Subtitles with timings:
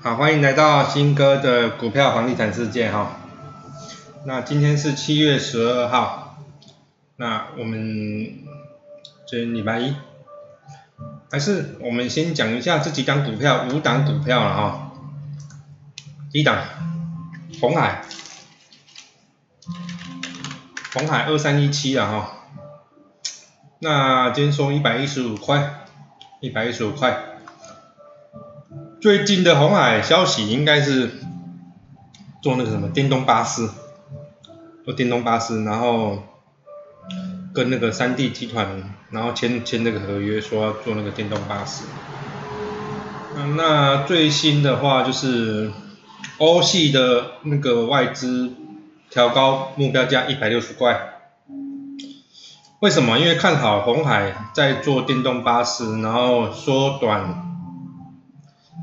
[0.00, 3.16] 好，欢迎来到新哥的股票房地产世界哈。
[4.24, 6.38] 那今天是七月十二号，
[7.16, 7.80] 那我们
[9.26, 9.96] 今天礼拜一，
[11.32, 14.92] 还是我们先讲一下这几档股票，五档股票了哈。
[16.32, 16.62] 一档，
[17.60, 18.04] 红海，
[20.94, 22.30] 红海二三一七了哈。
[23.80, 25.86] 那今天收一百一十五块，
[26.38, 27.24] 一百一十五块。
[29.00, 31.08] 最近的红海消息应该是
[32.42, 33.68] 做那个什么电动巴士，
[34.84, 36.24] 做电动巴士，然后
[37.54, 41.84] 跟那个三 D 集团，然后签签那个合约，说要做那个电动巴士。
[43.56, 45.70] 那最新的话就是
[46.38, 48.52] 欧系的那个外资
[49.10, 51.20] 调高目标价一百六十块。
[52.80, 53.16] 为什么？
[53.20, 57.44] 因为看好红海在做电动巴士，然后缩短。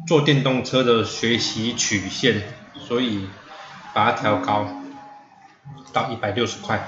[0.05, 2.43] 做电动车的学习曲线，
[2.79, 3.27] 所以
[3.93, 4.67] 把它调高
[5.91, 6.87] 到一百六十块，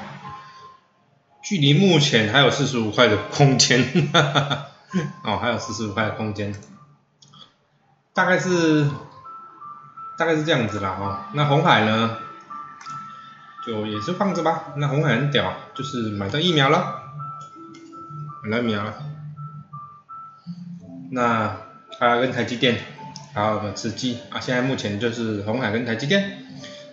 [1.41, 4.11] 距离目前还有四十五块的空间，
[5.23, 6.53] 哦，还有四十五块的空间，
[8.13, 8.87] 大概是
[10.15, 11.29] 大概是这样子啦哈。
[11.33, 12.17] 那红海呢，
[13.65, 14.73] 就也是放着吧。
[14.75, 17.01] 那红海很屌，就是买到疫苗了，
[18.43, 18.93] 买到疫苗了。
[21.09, 21.57] 那
[21.97, 22.79] 它跟台积电。
[23.37, 24.39] 好的，吃鸡啊！
[24.39, 26.39] 现在目前就是红海跟台积电，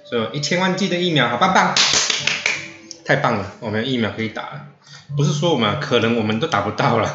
[0.04, 1.74] 所以一千万剂的疫苗，好棒棒，
[3.06, 4.66] 太棒了，我们疫苗可以打了。
[5.16, 7.08] 不是说我们可能我们都打不到了，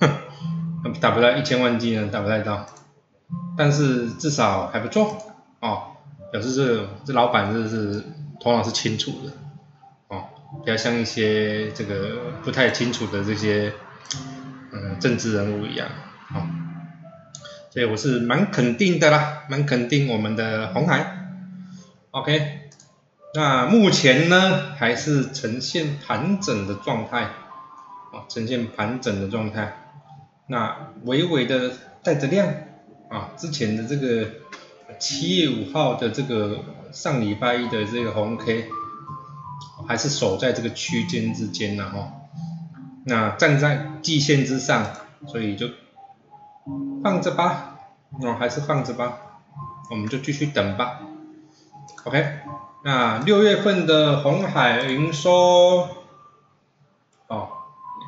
[0.00, 2.64] 哼， 打不到一千万剂呢，打不太到。
[3.58, 5.96] 但是至少还不错哦，
[6.30, 8.04] 表示这这老板是是
[8.40, 9.32] 头脑是清楚的
[10.06, 10.26] 哦，
[10.64, 13.72] 不要像一些这个不太清楚的这些
[14.72, 15.88] 嗯政治人物一样，
[16.32, 16.46] 哦。
[17.76, 21.28] 所以我是蛮肯定的啦，蛮肯定我们的红海
[22.10, 22.60] ，OK，
[23.34, 29.76] 那目前呢还是呈现盘整的状态，啊，呈现盘整的状态，
[30.46, 31.70] 那微微的
[32.02, 32.48] 带着量，
[33.10, 34.26] 啊，之前的这个
[34.98, 38.70] 七月五号的这个上礼拜一的这个红 K，
[39.86, 42.10] 还是守在这个区间之间呢哈，
[43.04, 44.92] 那站在季线之上，
[45.26, 45.68] 所以就。
[47.02, 47.78] 放着吧，
[48.20, 49.40] 我，还是放着吧，
[49.90, 51.00] 我们就继续等吧。
[52.04, 52.40] OK，
[52.84, 55.88] 那六月份的红海营收，
[57.28, 57.48] 哦，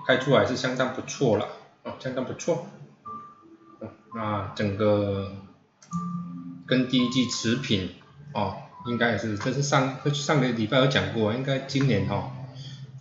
[0.06, 1.46] 开出来是相当不错了，
[1.84, 2.66] 哦，相当不错。
[4.14, 5.30] 那整个
[6.66, 7.90] 跟第一季持平，
[8.32, 12.32] 哦，应该也是，这是上上个礼拜有讲过，应该今年哈，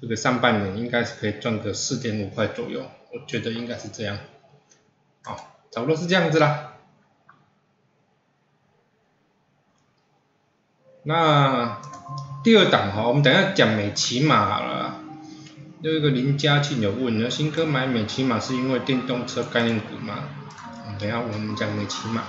[0.01, 4.17] 这个上半年应该是可以赚个四点五块左右，我觉得应该是这样，
[5.27, 5.59] 好。
[5.69, 6.73] 差不多是这样子啦。
[11.03, 11.79] 那
[12.43, 14.95] 第二档哈，我们等下讲美骑马了。
[15.81, 20.23] 有一个林嘉庆有问，那新哥买美骑马是因为电动车概念股吗？
[20.97, 22.23] 等下我们讲美骑马。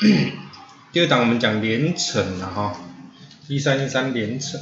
[0.92, 2.76] 第二档我们讲连城了哈，
[3.48, 4.58] 一三一三连城，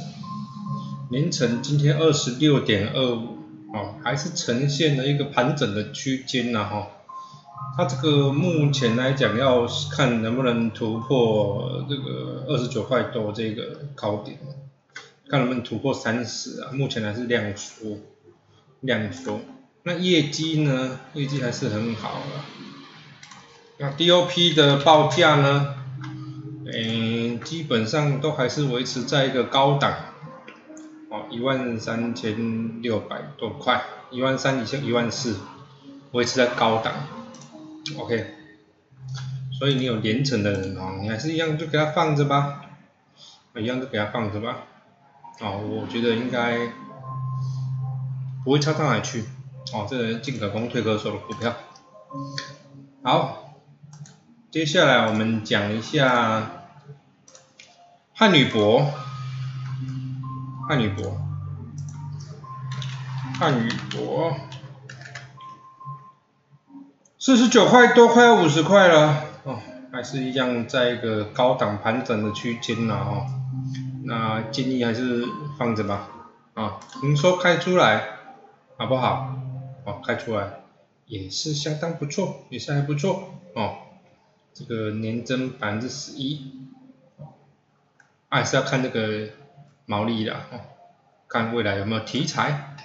[1.09, 3.32] 连城今天二十六点二五，
[3.73, 6.87] 哦，还是呈现了一个盘整的区间呐哈。
[7.75, 14.37] 它这个目前来讲，要看能不能突破这个二十九块多这个高点，
[15.27, 16.71] 看能不能突破三十啊。
[16.71, 17.97] 目前还是量缩，
[18.81, 19.39] 量缩。
[19.81, 20.99] 那业绩呢？
[21.13, 22.41] 业绩还是很好的。
[23.79, 25.75] 那 DOP 的报价呢？
[26.65, 30.12] 嗯，基本上都还是维持在一个高档，
[31.13, 35.37] 哦，一万三千六百多块，一万三以下一万四，
[36.11, 36.91] 维持在高档。
[37.99, 38.33] OK，
[39.59, 42.65] 所以你有连城的人哦，你还是一样就给他放着吧，
[43.55, 44.63] 一样就给他放着吧。
[45.39, 46.67] 哦，我觉得应该
[48.43, 49.25] 不会差到哪去。
[49.71, 51.55] 哦，这人进可攻退可守的股票。
[53.03, 53.53] 好，
[54.49, 56.63] 接下来我们讲一下
[58.13, 58.91] 汉女博，
[60.67, 61.17] 汉女博，
[63.37, 64.35] 汉女博。
[67.19, 69.59] 四十九块多，快要五十块了哦，
[69.91, 73.25] 还是一样在一个高档盘整的区间了哦。
[74.03, 75.25] 那建议还是
[75.57, 76.09] 放着吧
[76.53, 78.03] 啊，营收开出来
[78.77, 79.35] 好不好？
[79.85, 80.63] 哦，开出来
[81.05, 83.75] 也是相当不错，也是还不错哦。
[84.53, 86.51] 这个年增百分之十一，
[88.29, 89.29] 还是要看这个
[89.85, 90.61] 毛利的哦，
[91.27, 92.75] 看未来有没有题材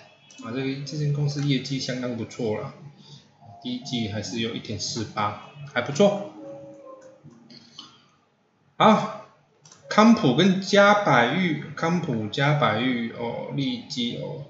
[0.42, 0.52] 啊。
[0.52, 2.74] 这个这间公司业绩相当不错了。
[3.62, 6.32] 第一季还是有一点四八，还不错。
[8.76, 9.26] 好，
[9.88, 14.44] 康普跟嘉百玉，康普嘉百玉哦，利基哦，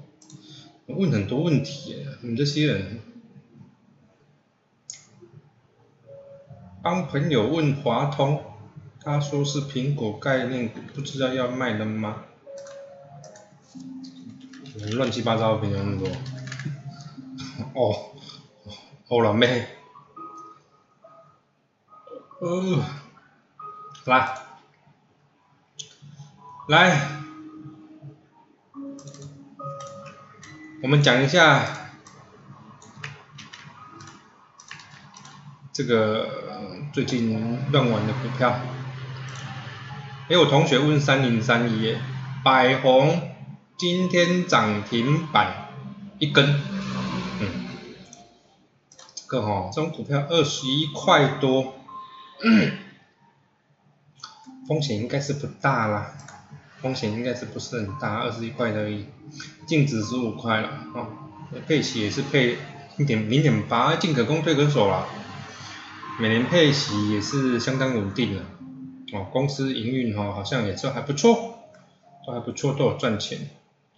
[0.87, 3.01] 问很多问题耶，你们这些人。
[6.83, 8.43] 帮朋友问华通，
[9.01, 12.25] 他说是苹果概念股，不知道要卖了吗？
[14.97, 16.09] 乱七八糟的朋友那么多。
[17.75, 18.15] 哦，
[19.09, 19.67] 好了没？
[22.41, 22.85] 呃，
[24.07, 24.39] 来，
[26.69, 27.01] 来，
[30.83, 31.65] 我们讲一下
[35.73, 36.47] 这个。
[36.91, 38.59] 最近乱玩的股票，
[40.29, 41.97] 哎，我同学问三零三一，
[42.43, 43.31] 百红
[43.79, 45.69] 今天涨停板
[46.19, 46.45] 一根，
[47.41, 47.65] 嗯，
[49.15, 51.75] 这个哈，这种股票二十一块多，
[54.67, 56.13] 风险应该是不大啦，
[56.83, 59.07] 风险应该是不是很大，二十一块而已，
[59.69, 61.07] 净值十五块了，哦，
[61.69, 62.59] 配息也是配
[62.97, 65.07] 一点零点八，进可攻退可守了。
[66.19, 68.43] 每年配息也是相当稳定的，
[69.17, 71.61] 哦，公司营运哈好像也是还不错，
[72.27, 73.39] 都还不错，都有赚钱，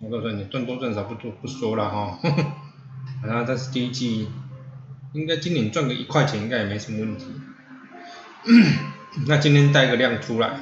[0.09, 2.19] 都有赚钱，赚多赚少不多不说了哈，
[3.23, 4.29] 然后这是第一季
[5.13, 7.27] 应该今年赚个一块钱应该也没什么问题，
[9.27, 10.61] 那今天带个量出来，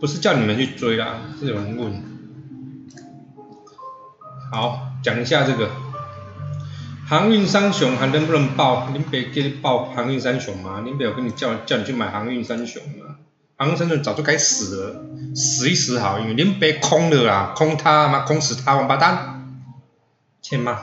[0.00, 2.02] 不是叫你们去追啦，是有人问，
[4.52, 5.70] 好讲一下这个。
[7.06, 8.88] 航运三雄还能不能报？
[8.88, 10.80] 林北给你报航运三雄吗？
[10.80, 13.03] 林北有跟你叫叫你去买航运三雄吗？
[13.64, 19.58] 航运三雄早就该死了，死一死好，因为林北空了啦，空他妈空死他王八蛋，
[20.42, 20.82] 欠骂，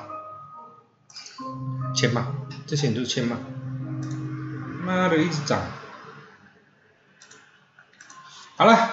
[1.96, 2.26] 欠骂，
[2.66, 3.38] 这些人都是欠骂，
[4.84, 5.62] 妈的一直涨，
[8.58, 8.90] 好了，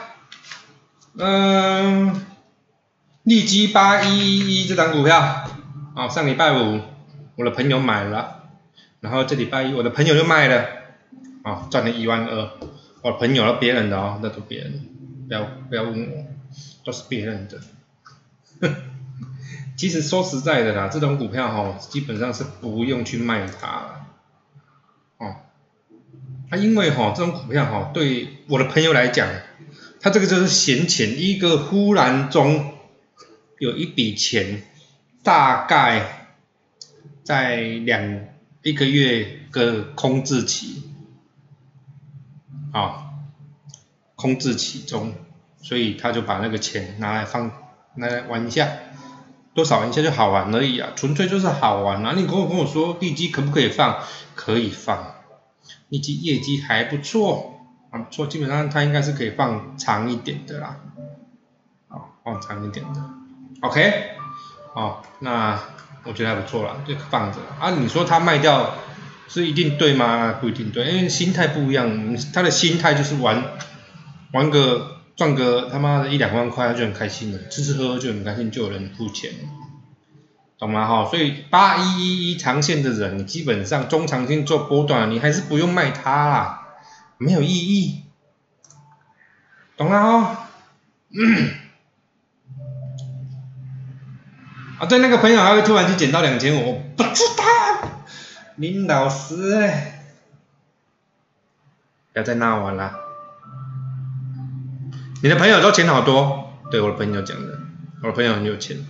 [1.17, 2.27] 嗯，
[3.23, 5.49] 利基八一一一这张股票，
[5.97, 6.83] 哦，上礼拜五。
[7.37, 8.43] 我的朋友买了，
[9.01, 10.67] 然后这礼拜一我的朋友又卖了，
[11.45, 12.51] 哦，赚了一万二。
[13.03, 14.81] 我朋友啊别人的哦，那都别人的，
[15.29, 16.27] 不要不要问我，
[16.85, 17.61] 都是别人的。
[19.77, 24.07] 其实说实在的啦，这种股票哈，基本上是不用去卖它了，
[25.19, 25.37] 哦，
[26.51, 29.29] 啊，因为哈这种股票哈，对我的朋友来讲，
[30.01, 32.75] 他这个就是闲钱，一个忽然中
[33.59, 34.63] 有一笔钱，
[35.23, 36.15] 大概。
[37.25, 38.25] 在两
[38.63, 40.83] 一个月个空置期，
[42.73, 43.11] 啊，
[44.15, 45.15] 空置其中，
[45.63, 47.51] 所以他就把那个钱拿来放，
[47.95, 48.69] 拿来玩一下，
[49.55, 52.13] 多少玩一下就好玩而已啊，纯粹就是好玩啊！
[52.17, 54.03] 你跟我跟我说地基可不可以放？
[54.35, 55.15] 可以放，
[55.89, 57.61] 利基业绩还不错，
[57.91, 60.77] 啊不错，基本上它应该是可以放长一点的啦，
[61.89, 63.01] 啊，放长一点的
[63.61, 64.11] ，OK，
[64.75, 65.59] 哦，那。
[66.05, 67.71] 我觉得还不错啦，就放着啊。
[67.73, 68.73] 你说他卖掉
[69.29, 70.39] 是一定对吗？
[70.41, 72.17] 不一定对，因为心态不一样。
[72.33, 73.45] 他的心态就是玩
[74.33, 79.31] 玩个赚个他妈的一两万块，他就很开心了，吃吃喝喝就很开心，就有人付钱，
[80.59, 80.87] 懂吗？
[80.87, 86.69] 哈，所以八一一一长线的人，基本上中长线做波段，你还是不用卖它啦，
[87.19, 88.05] 没有意义，
[89.77, 90.49] 懂了哈？
[94.79, 97.98] 啊，对，那个朋友还会突然去捡到两千五，我不知道。
[98.59, 99.37] 林老师，
[102.13, 102.93] 不要再闹我了。
[105.23, 107.57] 你的朋友都钱好多，对我的朋友讲的，
[108.03, 108.85] 我的朋友很有钱。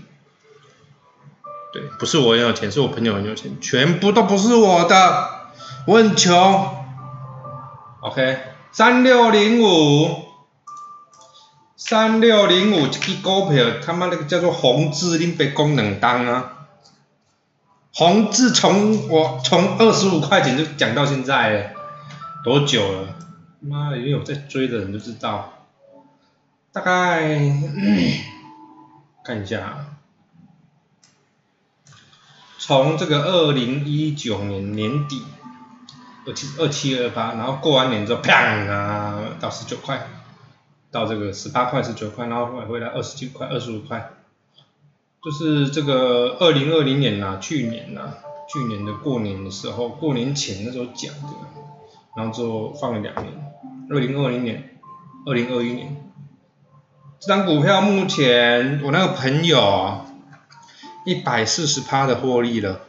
[1.75, 5.30] 对，不是我很有钱，是我朋友很有钱，全部都不是我的，
[5.87, 6.87] 我很穷。
[8.00, 8.38] OK，
[8.72, 10.28] 三六零五。
[11.76, 16.58] 三六零五这支股票，他妈那个叫做宏志，恁别功能当啊！
[17.99, 21.75] 宏志从我从二十五块钱就讲到现在，
[22.45, 23.17] 多久了？
[23.59, 25.64] 妈的，有在追的人都知道。
[26.71, 27.40] 大概
[29.25, 29.85] 看一下，
[32.61, 35.25] 从这个二零一九年年底
[36.25, 40.07] 二七二七二八，然后过完年之后，啪啊，到十九块。
[40.93, 44.09] 到这个十八块十九块，然后后来回来二十九块二十五块，
[45.25, 48.14] 就是这个二零二零年呐，去年呐，
[48.48, 51.34] 去年的过年的时候，过年前那时候讲的，
[52.16, 53.34] 然后之后放了两年，
[53.90, 54.78] 二零二零年，
[55.26, 55.96] 二零二一年，
[57.18, 60.06] 这张股票目前我那个朋友
[61.04, 62.80] 一百四十趴的获利了，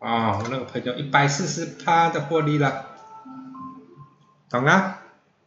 [0.00, 2.86] 啊，我那个朋友一百四十趴的获利了，
[4.50, 4.96] 懂啊？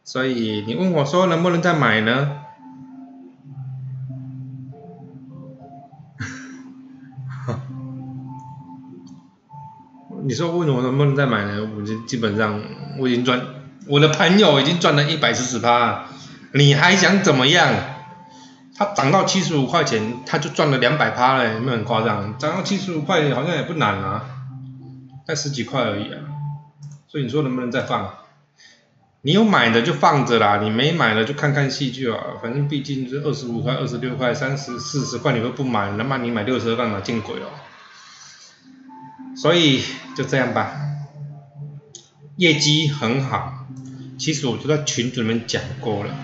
[0.02, 2.43] 所以你问我说能不能再买呢？
[10.26, 11.68] 你说问我能不能再买呢？
[11.76, 12.58] 我就基本上
[12.98, 13.40] 我已经赚，
[13.86, 16.06] 我的朋友已经赚了一百四十八，
[16.54, 17.70] 你还想怎么样？
[18.74, 22.38] 它涨到七十五块钱，他就赚了两百趴了，有没有很夸张？
[22.38, 24.24] 涨到七十五块好像也不难啊，
[25.26, 26.18] 才十几块而已啊。
[27.06, 28.14] 所以你说能不能再放？
[29.20, 32.18] 你有买的就放着啦，你没买的就看看戏剧啊。
[32.42, 37.00] 反正毕竟是二十五块、二十六块、三十、四十块你都不买，那么你买六十二干嘛？
[37.00, 37.48] 见鬼哦！
[39.36, 39.82] 所以
[40.16, 40.76] 就这样吧，
[42.36, 43.66] 业绩很好。
[44.16, 46.14] 其实我就在群主里面讲过了，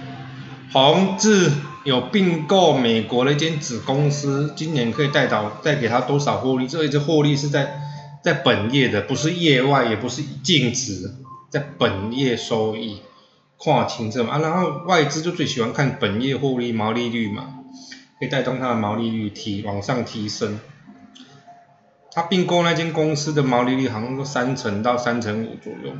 [0.73, 1.51] 宏志
[1.85, 6.69] 有并购美国的一间子公司，今年可以带到带给他多少获利？
[6.69, 7.81] 这一只获利是在
[8.23, 11.17] 在本业的，不是业外，也不是净值，
[11.51, 13.01] 在本业收益，
[13.59, 14.35] 看清楚嘛。
[14.35, 17.55] 啊，然后外资就最喜欢看本业获利毛利率嘛，
[18.21, 20.61] 可以带动它的毛利率提往上提升。
[22.13, 25.93] 他并购那间公司的毛利率好像都三成到三成五左右，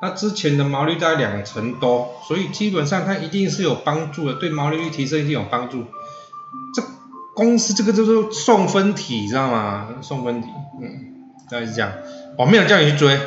[0.00, 5.86] 那之前的毛利率在两成多，所以基本上它一定是有帮助的，对毛利率提升一定有帮助。
[6.74, 6.82] 这
[7.34, 9.88] 公司这个就是送分题，知道吗？
[10.00, 10.48] 送分题，
[10.80, 11.92] 嗯，大概是这样。
[12.36, 13.18] 我没有叫你去追，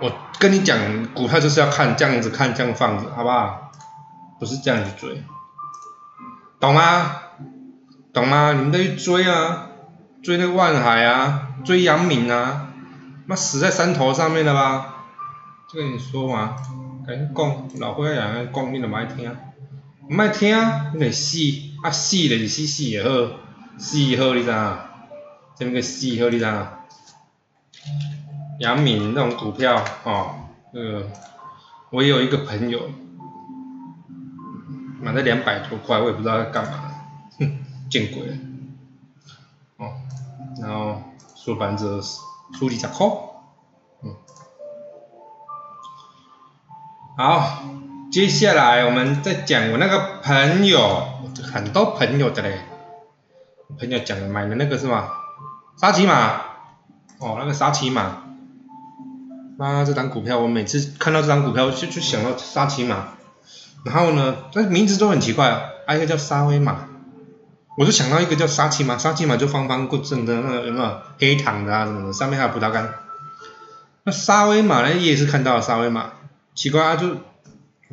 [0.00, 0.78] 我跟你讲，
[1.12, 3.70] 股票就是要看这样子看这样放着，好不好？
[4.40, 5.22] 不是这样去追，
[6.58, 7.16] 懂吗？
[8.12, 8.52] 懂吗？
[8.54, 9.68] 你们都去追啊！
[10.24, 12.72] 追那个万海啊，追杨敏啊，
[13.26, 15.04] 妈死在山头上面了吧？
[15.70, 16.56] 就跟你说嘛，
[17.06, 19.30] 赶紧讲，老伙仔讲，讲你都唔爱听，
[20.08, 20.56] 唔爱听，
[20.94, 21.36] 你得死，
[21.82, 23.10] 啊死就是死死也好，
[23.76, 24.78] 死好你知影？
[25.56, 26.66] 这个死好你知影？
[28.60, 30.36] 杨敏那种股票，哦，
[30.72, 31.10] 那个
[31.90, 32.80] 我有一个朋友，
[35.02, 36.90] 买了两百多块，我也不知道在干嘛，
[37.38, 37.58] 哼，
[37.90, 38.34] 见鬼了。
[40.64, 41.02] 然后
[41.36, 43.06] 收盘子输二十块，
[44.02, 44.16] 嗯，
[47.18, 47.62] 好，
[48.10, 51.06] 接下来我们再讲我那个朋友，
[51.52, 52.60] 很多朋友的嘞，
[53.78, 55.10] 朋友讲买的那个是吗？
[55.76, 56.40] 沙琪玛，
[57.18, 58.22] 哦，那个沙琪玛，
[59.58, 63.08] 妈，这张股票我每次看到这张股票就就想到沙琪玛，
[63.84, 66.88] 然后呢，这名字都很奇怪啊，还有一个叫沙威玛。
[67.76, 72.94] 我就想到一个叫沙琪玛，沙琪玛就方方正的那个有没有黑糖的啊什么的，上面还有葡萄干。
[74.04, 76.12] 那沙威玛呢也是看到了沙威玛，
[76.54, 77.14] 奇怪啊就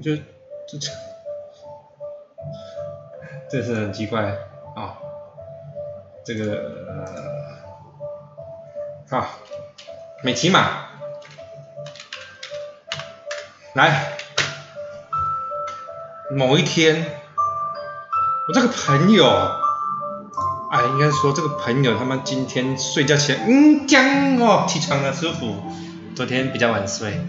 [0.03, 0.91] 就就这，
[3.49, 4.23] 这是很奇怪
[4.75, 4.97] 啊，
[6.23, 6.61] 这个
[9.09, 9.29] 啊
[10.21, 10.89] 美琪玛，
[13.73, 14.13] 来
[16.29, 17.19] 某一天
[18.47, 19.60] 我这个朋友。
[20.71, 25.53] 哎，应该说这个朋友他们今天睡觉起来，嗯，讲哦，起床了舒服。
[26.15, 27.19] 昨天比较晚睡，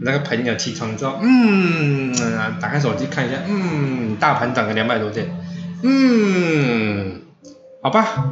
[0.00, 2.12] 那个朋友起床之后，嗯，
[2.60, 5.36] 打开手机看一下，嗯，大盘涨了两百多点，
[5.82, 7.22] 嗯，
[7.80, 8.24] 好吧，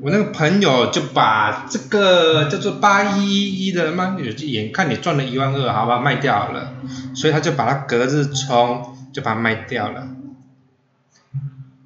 [0.00, 6.74] 我那个朋友就把这个叫做八一一一的嘛，眼看你赚了一万二，好吧，卖掉了，
[7.16, 10.06] 所以他就把它隔日冲，就把它卖掉了。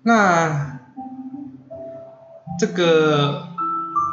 [0.02, 0.73] 那。
[2.58, 3.48] 这个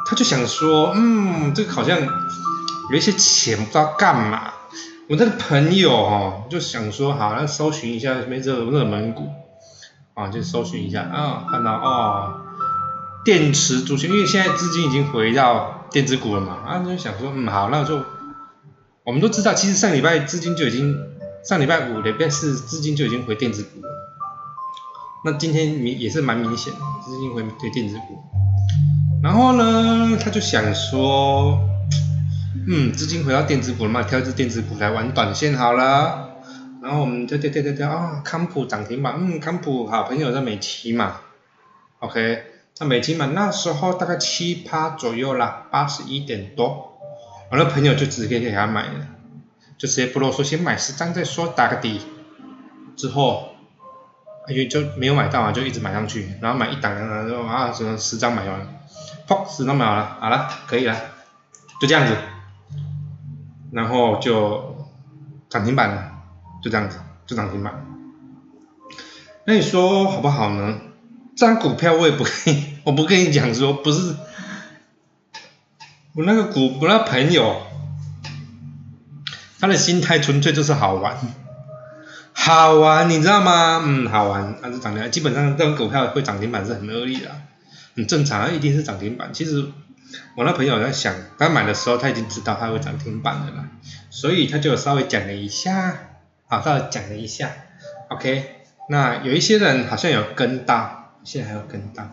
[0.08, 2.00] 他就想说，嗯，这个好像
[2.92, 4.54] 有一些钱不知道干嘛。
[5.10, 9.28] 我那个朋友哦，就想说，好，那搜寻一下没热热门股，
[10.14, 12.34] 啊，就搜寻一下啊，看到哦，
[13.26, 18.02] 电池族群，因为现在资金已经回到电子股了嘛，啊，就想说，嗯，好，那就
[19.04, 20.98] 我们都知道，其实上礼拜资金就已经，
[21.44, 23.82] 上礼拜五礼拜四资金就已经回电子股。
[25.24, 28.24] 那今天明也是蛮明显的，资金回对电子股。
[29.22, 31.60] 然后呢，他就想说，
[32.68, 36.30] 嗯，资金回到电子股了嘛，挑一只电子股来玩短线好了。
[36.82, 41.18] 然后我们跳跳跳跳跳啊，康普涨停板，嗯，康普好朋友在美期嘛
[42.00, 42.44] ，OK，
[42.80, 46.98] 那美琪嘛那时候大概七趴左右啦，八十一点多，
[47.52, 49.06] 我那朋友就直接给他买了，
[49.78, 52.02] 就直接不啰嗦，先买十张再说，打个底，
[52.96, 53.51] 之后，
[54.48, 58.82] 因为就没有买到啊，就一直买上去，然后买一档，然后啊，什么十张买完。
[59.28, 60.96] 砰，十张买好了，好了，可以了，
[61.80, 62.18] 就这样子，
[63.72, 64.90] 然后就
[65.50, 66.12] 涨停板了，
[66.62, 67.86] 就这样子，就涨停板。
[69.46, 70.80] 那你说好不好呢？
[71.38, 74.16] 这张股票我也不跟你，我不跟你讲说不是，
[76.14, 77.62] 我那个股，我那朋友，
[79.60, 81.18] 他的心态纯粹就是好玩，
[82.34, 83.82] 好玩，你知道吗？
[83.86, 87.30] 嗯，好玩，它是涨停，基本上这种股票会涨停板是很合理的，
[87.96, 89.30] 很正常，一定是涨停板。
[89.34, 89.68] 其实
[90.36, 93.66] 我那朋友在想，他买的时候他已经知道他会涨停板的了，
[94.10, 96.00] 所以他就稍微讲了一下，
[96.48, 97.52] 好，稍微讲了一下
[98.10, 98.58] ，OK。
[98.90, 102.10] 那有一些人好像有跟到，现在还有跟到，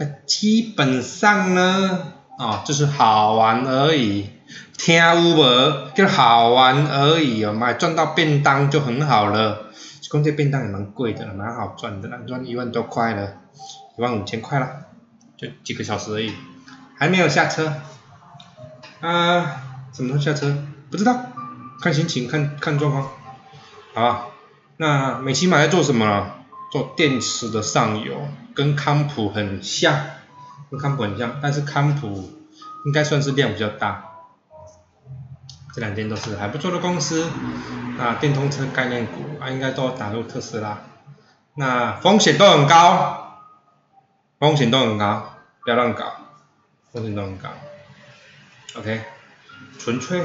[0.00, 4.30] 那基本上呢，哦，就是好玩而已。
[4.78, 5.90] 听有无？
[5.94, 9.66] 就好玩而已哦，买赚到便当就很好了。
[10.08, 13.34] 公这便当也蛮贵的，蛮好赚的，赚一万多块了，
[13.98, 14.86] 一万五千块了，
[15.36, 16.32] 就几个小时而已，
[16.96, 17.74] 还没有下车。
[19.00, 19.60] 啊，
[19.92, 20.56] 什么时候下车？
[20.90, 21.26] 不知道，
[21.82, 23.10] 看心情，看看状况，
[23.92, 24.26] 好吧？
[24.78, 26.30] 那美琪玛在做什么？
[26.72, 29.94] 做电池的上游，跟康普很像，
[30.70, 32.30] 跟康普很像，但是康普
[32.86, 34.07] 应该算是量比较大。
[35.78, 37.30] 这两间都是还不错的公司，
[38.00, 40.80] 啊，电动车概念股啊，应该都打入特斯拉，
[41.54, 43.44] 那风险都很高，
[44.40, 46.14] 风险都很高，不要乱搞，
[46.92, 47.50] 风险都很高
[48.74, 49.02] ，OK，
[49.78, 50.20] 纯粹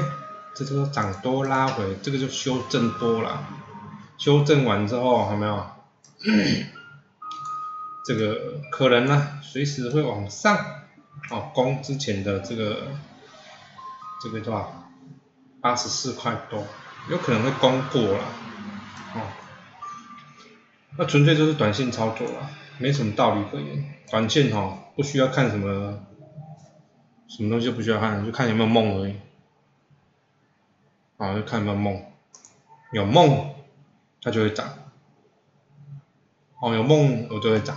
[0.56, 3.44] 这就是涨多拉回，这个就修正多了，
[4.18, 5.66] 修正完之后，有没有？
[8.04, 10.56] 这个可能呢，随时会往上，
[11.30, 12.88] 哦，攻之前的这个，
[14.20, 14.80] 这个多少？
[15.64, 16.62] 八十四块多，
[17.08, 18.24] 有可能会攻过了，
[19.14, 19.22] 哦，
[20.98, 23.94] 那纯粹就是短线操作了，没什么道理可言。
[24.10, 26.00] 短线哈，不需要看什么，
[27.28, 29.16] 什么东西不需要看，就看有没有梦而已，
[31.16, 32.12] 啊，就看有没有梦，
[32.92, 33.54] 有梦
[34.20, 34.68] 它就会涨，
[36.60, 37.74] 哦，有梦我就会涨，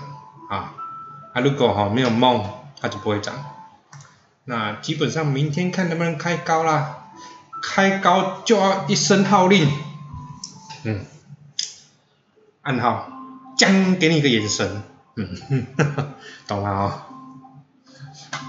[0.49, 0.75] 啊，
[1.33, 2.45] 啊如果哈没有梦
[2.81, 3.33] 它就不会涨，
[4.43, 7.05] 那基本上明天看能不能开高啦。
[7.61, 9.69] 开高就要一声号令，
[10.83, 11.05] 嗯，
[12.61, 13.09] 暗号，
[13.57, 14.83] 将给你一个眼神，
[15.15, 15.65] 嗯，
[16.47, 17.01] 懂了哦，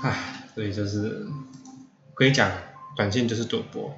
[0.02, 0.14] 唉，
[0.54, 1.26] 所以就是，
[2.14, 2.50] 跟你讲，
[2.96, 3.94] 短线就是赌博，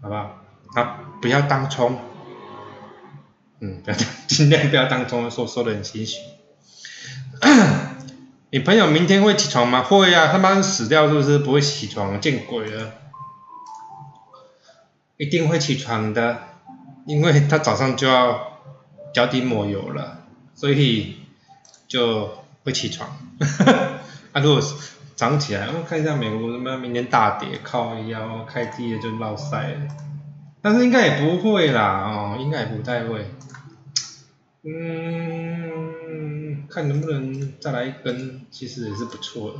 [0.00, 0.36] 好不好？
[0.74, 1.98] 啊，不要当冲，
[3.60, 6.18] 嗯，不要尽量不要当冲，说说的很心虚。
[8.52, 9.82] 你朋友明天会起床吗？
[9.82, 11.38] 会呀，他妈死掉是不是？
[11.38, 12.92] 不会起床，见鬼了。
[15.20, 16.38] 一定会起床的，
[17.04, 18.40] 因为他早上就要
[19.12, 20.22] 脚底抹油了，
[20.54, 21.16] 所以
[21.86, 22.30] 就
[22.64, 23.18] 会起床。
[24.32, 24.62] 啊，如果
[25.14, 29.88] 涨起来，我看一下美国什么明天大跌，靠腰开低了就落塞了。
[30.62, 33.26] 但是应该也不会啦，哦，应该也不太会。
[34.62, 35.86] 嗯，
[36.66, 39.58] 看能不能再来一根，其实也是不错的。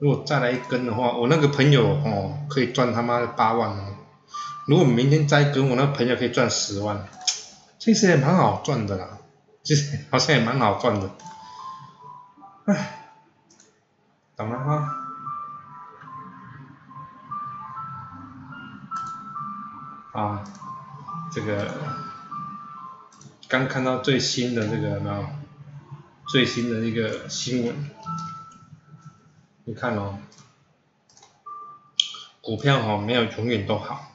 [0.00, 3.91] 如果再来一根的话，我那个朋友哦，可以赚他妈的八万哦。
[4.66, 7.08] 如果明天再跟我那朋友可以赚十万，
[7.80, 9.18] 其实也蛮好赚的啦，
[9.64, 11.10] 其实好像也蛮好赚的，
[12.66, 13.16] 唉，
[14.36, 14.58] 懂了
[20.12, 20.44] 哈，啊，
[21.32, 21.74] 这个
[23.48, 25.26] 刚看到最新的这个没有，
[26.28, 27.90] 最新的一个新闻，
[29.64, 30.18] 你看哦，
[32.40, 34.11] 股票哈没有永远都好。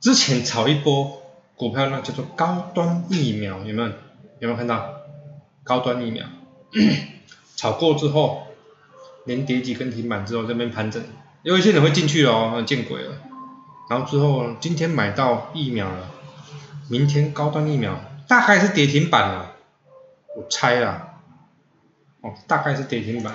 [0.00, 1.22] 之前炒一波
[1.56, 3.88] 股票，那叫做高端疫苗，有没有？
[4.40, 4.94] 有没有看到？
[5.62, 6.26] 高端疫苗
[7.54, 8.46] 炒过之后，
[9.26, 11.02] 连跌几根停板之后，这边盘整，
[11.42, 13.16] 有一些人会进去哦，见鬼了。
[13.90, 16.10] 然后之后今天买到疫苗了，
[16.88, 19.52] 明天高端疫苗大概是跌停板了，
[20.36, 21.20] 我猜啊，
[22.22, 23.34] 哦，大概是跌停板，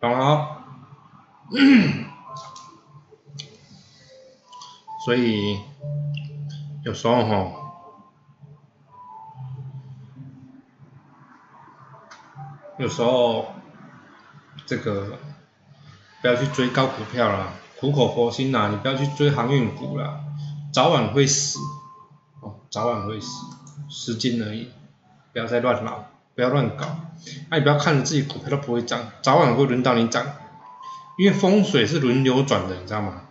[0.00, 0.64] 懂了？
[5.06, 5.60] 所以
[6.82, 7.52] 有时候吼，
[12.76, 13.46] 有时候
[14.66, 15.16] 这个
[16.20, 20.24] 不要去追高股票啦，苦口婆心呐，你不要去追航运股啦，
[20.72, 21.60] 早晚会死，
[22.40, 23.46] 哦，早晚会死，
[23.88, 24.72] 时间而已，
[25.32, 26.84] 不要再乱闹，不要乱搞，
[27.48, 30.26] 那你不要看着自己股票都不会涨，早晚会轮到你涨，
[31.16, 33.22] 因为风水是轮流转的，你知道吗？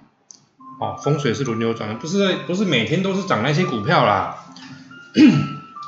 [0.79, 4.45] 哦，风水是轮流转的，不是不是每天都是涨那些股票啦。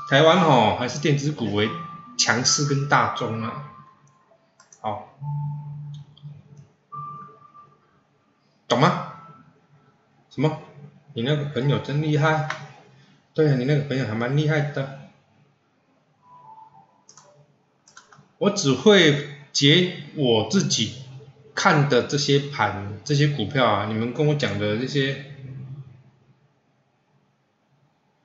[0.09, 1.69] 台湾哦，还是电子股为
[2.17, 3.73] 强势跟大宗啊。
[4.79, 5.17] 好，
[8.67, 9.13] 懂吗？
[10.29, 10.61] 什么？
[11.13, 12.47] 你那个朋友真厉害。
[13.33, 14.99] 对啊，你那个朋友还蛮厉害的。
[18.37, 21.06] 我只会解我自己。
[21.57, 25.25] 看的这些盘，这些股票啊，你们跟我讲的这些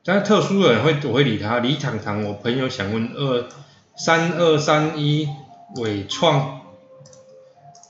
[0.05, 1.59] 但是特殊的人会我会理他。
[1.61, 3.49] 李糖糖，我朋友想问二
[3.97, 5.31] 三二三一
[5.77, 6.61] 伟创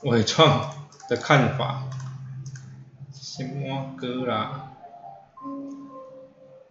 [0.03, 0.71] 伟创
[1.09, 1.83] 的看法，
[3.11, 4.69] 什么歌啦？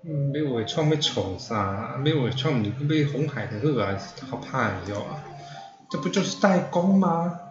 [0.04, 2.00] 嗯，要伟创要创啥？
[2.02, 3.98] 要伟创唔是去买红海的好啊，
[4.30, 5.20] 好怕哟啊！
[5.90, 7.41] 这不就是代工吗？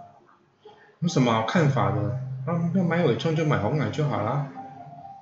[1.02, 2.00] 有什么好看法的？
[2.46, 4.48] 啊，要买伟创就买红海就好啦。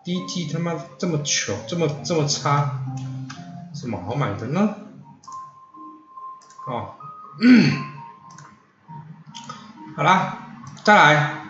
[0.03, 2.81] 第一季他妈这么穷，这么这么差，
[3.73, 4.75] 什么好买的呢？
[6.67, 6.95] 哦，
[9.95, 10.37] 好啦，
[10.83, 11.45] 再来，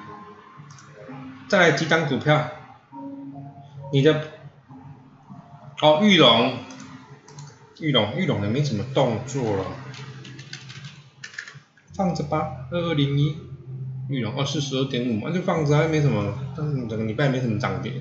[1.48, 2.50] 再来几张股票，
[3.92, 4.28] 你的。
[5.82, 6.58] 哦，玉龙，
[7.80, 9.66] 玉龙，玉龙的没什么动作了，
[11.96, 12.68] 放着吧。
[12.70, 13.38] 二二零一，
[14.10, 17.94] 玉龙，哦，四十二点五嘛，就放着，还没什么，但是整个礼拜没什么涨跌，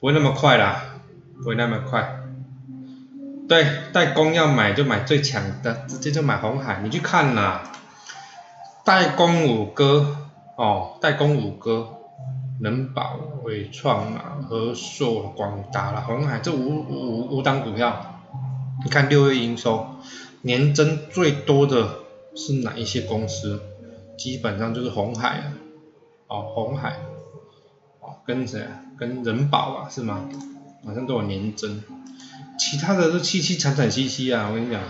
[0.00, 1.00] 不会那么快啦，
[1.38, 2.20] 不会那么快。
[3.48, 7.70] 对，代工要买就买最强的，直接就买红海，你去看啦，
[8.84, 10.16] 代工五哥，
[10.56, 11.92] 哦，代工五哥。
[12.58, 18.22] 人保、伟创啊、和硕、广达啦、红海这五五五档股票，
[18.82, 19.86] 你看六月营收
[20.40, 21.98] 年增最多的
[22.34, 23.60] 是哪一些公司？
[24.16, 25.52] 基本上就是红海啊，
[26.28, 26.90] 哦红海，
[28.00, 28.80] 哦跟谁啊？
[28.98, 30.20] 跟人保啊是吗？
[30.84, 31.82] 好像都有年增，
[32.58, 34.48] 其他的都凄凄惨惨兮兮啊！
[34.48, 34.80] 我跟你讲，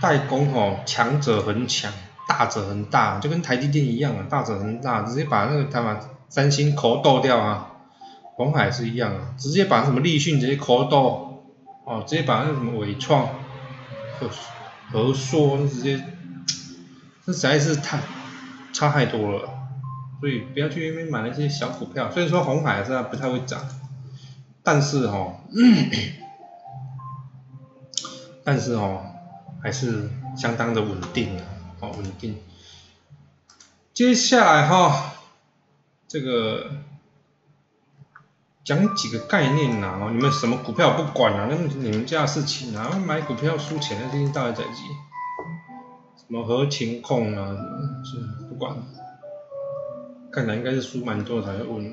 [0.00, 1.92] 代工哦强者很强。
[2.28, 7.70] 大者恒大就跟台积电一样啊，大者恒大直接把那个他妈三星抠剁掉啊，
[8.36, 11.42] 红海是一样啊，直接把什么立讯直接抠剁，
[11.86, 13.28] 哦，直接把那什么伟创
[14.20, 14.28] 和
[14.92, 16.04] 和硕直接，
[17.28, 18.00] 这实在是太
[18.72, 19.50] 差太多了，
[20.18, 23.60] 所以不要去那边买那些小股票，虽然说红海是不太会涨，
[24.62, 25.34] 但是哦，
[28.42, 29.04] 但是哦，
[29.62, 31.44] 还是相当的稳定的。
[31.80, 32.40] 哦稳定。
[33.92, 35.12] 接下来哈，
[36.08, 36.70] 这个
[38.64, 44.80] 讲几个概念呐，哦，你们什么股票不管啊，那你们家的事情啊，买股票输钱的这些大概在几？
[46.28, 47.56] 什么合情控啊，
[48.04, 48.76] 是不管，
[50.30, 51.90] 看来应该是输蛮多才会问。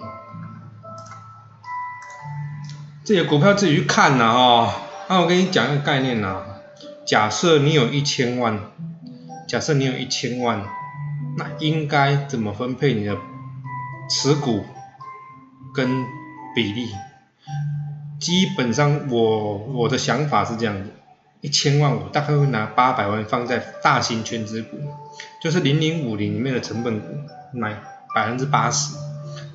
[3.06, 4.74] 这些股票自己去看呐，哦，
[5.08, 6.44] 那我跟你讲一个概念呐，
[7.06, 8.60] 假设你有一千万。
[9.48, 10.66] 假设你有一千万，
[11.38, 13.16] 那应该怎么分配你的
[14.10, 14.66] 持股
[15.72, 16.04] 跟
[16.56, 16.90] 比例？
[18.20, 20.86] 基本上我我的想法是这样的，
[21.46, 24.80] 一千万我大概会拿八百万放在大型全值股，
[25.40, 27.08] 就是零零五零里面的成本股
[27.54, 27.78] 买
[28.16, 28.96] 百分之八十，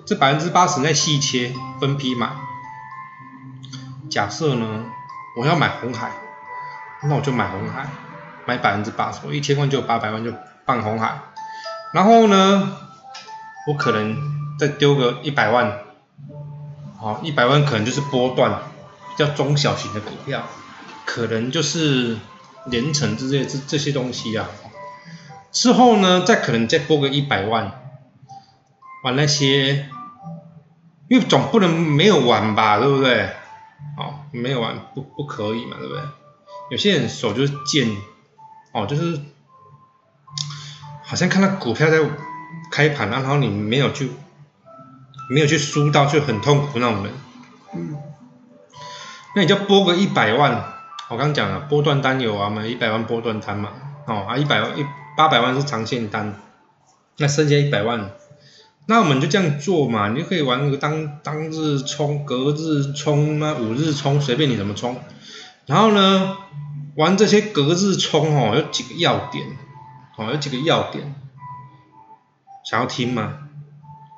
[0.07, 2.31] 这百分之八十再细切分批买。
[4.09, 4.85] 假设呢，
[5.37, 6.13] 我要买红海，
[7.03, 7.89] 那我就买红海。
[8.47, 10.33] 买百分之八十，我一千万就有八百万就
[10.65, 11.21] 放红海，
[11.93, 12.77] 然后呢，
[13.69, 14.17] 我可能
[14.59, 15.79] 再丢个一百万，
[16.99, 18.63] 好，一百万可能就是波段
[19.09, 20.43] 比较中小型的股票，
[21.05, 22.17] 可能就是
[22.67, 24.49] 连成这些这这些东西啊。
[25.53, 27.73] 之后呢，再可能再拨个一百万，
[29.05, 29.89] 玩那些，
[31.09, 33.31] 因为总不能没有玩吧，对不对？
[33.97, 36.03] 哦，没有玩不不可以嘛，对不对？
[36.71, 37.89] 有些人手就是贱。
[38.73, 39.21] 哦，就是
[41.03, 41.99] 好像看到股票在
[42.71, 44.13] 开盘然后你没有去
[45.29, 47.13] 没有去输到，就很痛苦那种人。
[47.75, 47.99] 嗯。
[49.35, 50.73] 那你就拨个一百万，
[51.11, 53.71] 我刚讲了，波段单有啊嘛，一百万波段单嘛，
[54.07, 56.35] 哦啊一百万一八百万是长线单，
[57.19, 58.13] 那剩下一百万，
[58.87, 64.97] 那我们就这样做嘛，你就可以玩个当当日冲、隔日冲啊、五日冲，随便你怎么冲，
[65.67, 66.37] 然后呢？
[66.97, 69.47] 玩这些隔日冲哦，有几个要点，
[70.17, 71.15] 哦，有几个要点，
[72.65, 73.39] 想要听吗？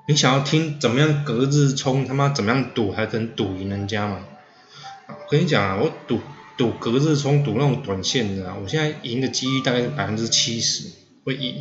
[0.09, 2.05] 你想要听怎么样隔日冲？
[2.05, 4.19] 他妈怎么样赌还能赌赢人家嘛？
[5.09, 6.21] 我跟你讲啊，我赌
[6.63, 10.89] 赌隔日冲，赌那种短线的，我现在赢的几率大概是百分之七十
[11.25, 11.57] 会赢，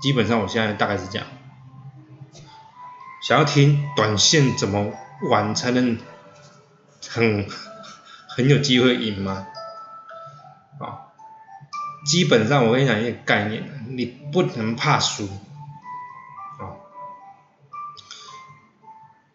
[0.00, 1.28] 基本上我现在大概是这样。
[3.22, 4.92] 想要听短线怎么
[5.30, 5.96] 玩才能
[7.08, 7.46] 很
[8.26, 9.46] 很有机会赢吗？
[10.80, 11.14] 啊
[12.04, 15.28] 基本上我跟你讲一个概念，你不能怕输，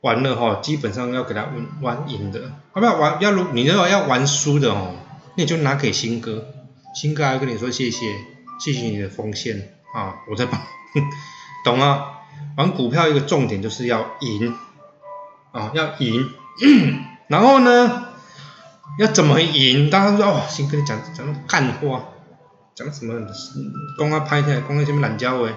[0.07, 2.39] 玩了哈，基本上要给他玩玩赢的，
[2.73, 3.17] 要不要玩？
[3.19, 4.95] 要如你如果要玩输的哦，
[5.35, 6.45] 那你就拿给新哥，
[6.95, 8.15] 新哥还跟你说谢谢，
[8.57, 10.61] 谢谢你的奉献啊，我在帮，
[11.65, 12.13] 懂啊？
[12.55, 14.55] 玩股票一个重点就是要赢，
[15.51, 16.29] 啊，要赢，
[17.27, 18.05] 然后呢，
[18.99, 19.89] 要怎么赢？
[19.89, 22.05] 大家说哦，新哥你讲讲干话，
[22.73, 23.13] 讲什么？
[23.97, 25.49] 公啊拍下来，讲那什么懒教话，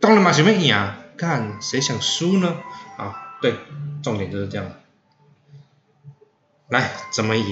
[0.00, 0.74] 当然嘛想要赢，
[1.18, 2.56] 看谁想输呢？
[3.40, 3.54] 对，
[4.02, 4.70] 重点就是这样。
[6.68, 7.44] 来，怎么赢？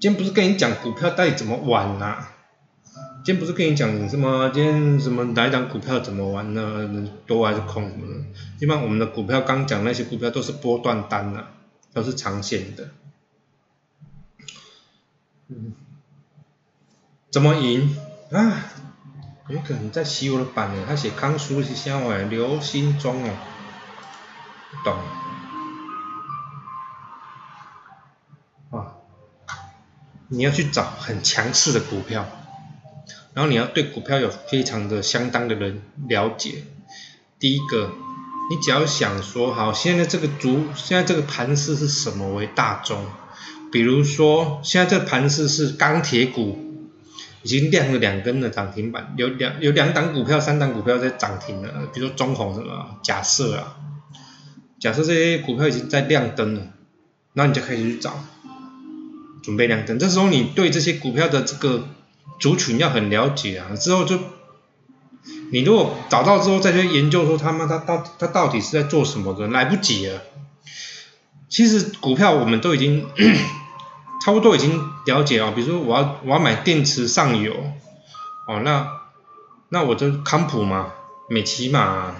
[0.00, 2.26] 今天不是跟你讲股票到底怎么玩呐？
[3.24, 4.50] 今天不是跟你讲什么？
[4.50, 7.08] 今天什么哪一档股票怎么玩呢？
[7.26, 8.20] 多还是空什么的？
[8.58, 11.44] 基本上我们的股票刚讲那些股票都是波段单呐，
[11.94, 12.90] 都是长线的。
[15.48, 15.72] 嗯，
[17.30, 17.96] 怎么赢
[18.32, 18.66] 啊？
[19.48, 22.16] 有可能在洗我的板呢，他写康叔是啥话？
[22.16, 23.30] 刘心中哦，
[24.82, 24.96] 懂。
[28.70, 28.96] 啊，
[30.28, 32.26] 你要去找很强势的股票。
[33.34, 36.62] 然后你要对股票有非常的相当的人了解。
[37.40, 37.90] 第一个，
[38.48, 43.04] 你只要想说，好，现在这个足，现在这个盘势是什么为大宗？
[43.72, 46.86] 比如说，现在这个盘势是钢铁股，
[47.42, 53.76] 已经亮了两根的涨停板，有两有两档股票、三档股票在涨停了，比如说中红什么，假设啊，
[54.84, 56.60] 假设这些股票已经在亮灯了，
[57.32, 58.22] 然后你就开始去找，
[59.42, 59.98] 准备亮灯。
[59.98, 61.88] 这时候你对这些股票的这个。
[62.40, 64.18] 族群要很了解啊，之后就，
[65.52, 70.20] 你如果找到之后再去研究说他们他到他到底是在做什么的，来不及了。
[71.48, 73.06] 其实股票我们都已经
[74.24, 77.54] 差不多已经了解啊，比如说我要我要买电池上游，
[78.48, 78.88] 哦那
[79.68, 80.92] 那我就康普嘛、
[81.30, 82.16] 美骑嘛、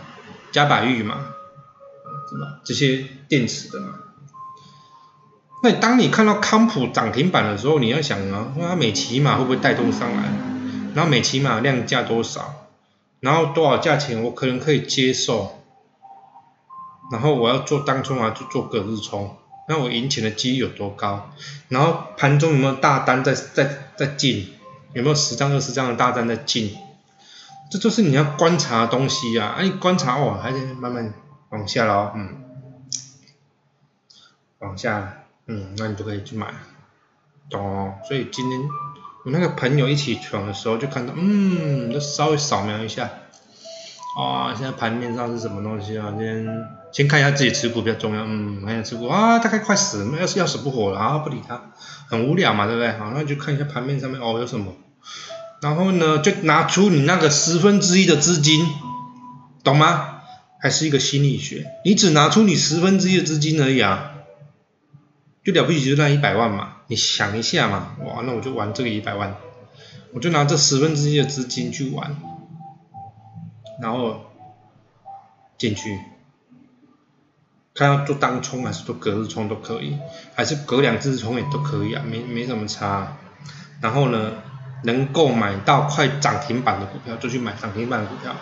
[0.52, 1.26] 嘉百玉嘛，
[2.64, 3.88] 这些电池的嘛。
[5.62, 10.24] 那当你看到康普涨停板的时候，你要想啊，那美骑马会不会带动上来？
[10.94, 12.66] 然后美骑马量价多少？
[13.20, 15.62] 然后多少价钱我可能可以接受？
[17.10, 19.36] 然后我要做当冲啊，就做隔日冲，
[19.68, 21.30] 那我赢钱的几率有多高？
[21.68, 24.52] 然后盘中有没有大单在在在进？
[24.92, 26.76] 有没有十张二十张的大单在进？
[27.70, 29.56] 这就是你要观察的东西啊！
[29.58, 31.12] 哎，观察我还得慢慢
[31.54, 32.44] 往下喽，嗯，
[34.58, 35.20] 往下。
[35.46, 36.54] 嗯，那你就可以去买，
[37.50, 37.94] 懂哦。
[38.08, 38.60] 所以今天
[39.24, 43.10] 我那个朋友一起床的时候就看到，嗯，就稍微扫描一下，
[44.18, 46.14] 啊，现在盘面上是什么东西啊？
[46.18, 51.60] 先先看一下自己持股比较重要，嗯，看一下持股啊，大概快死了，要是要死不活了啊，不理他，
[52.08, 52.90] 很无聊嘛，对不对？
[52.98, 54.72] 好，那就看一下盘面上面哦有什么，
[55.60, 58.66] 然后呢就拿出你那个十分之一的资金，
[59.62, 60.13] 懂吗？
[60.64, 64.14] 还是一个心理学，你只拿出你十分之一的资金而已啊。
[65.44, 69.36] 就了不起就那一百万嘛，你想一下嘛，哇，那我就玩这个一百万，
[70.14, 72.16] 我就拿这十分之一的资金去玩，
[73.78, 74.24] 然后
[75.58, 76.00] 进去，
[77.74, 79.98] 看要做当冲还是做隔日冲都可以，
[80.34, 83.18] 还是隔两次冲也都可以啊，没没什么差。
[83.82, 84.32] 然后呢，
[84.84, 88.34] 能够买到快涨停板的股票就去买涨停板的股票，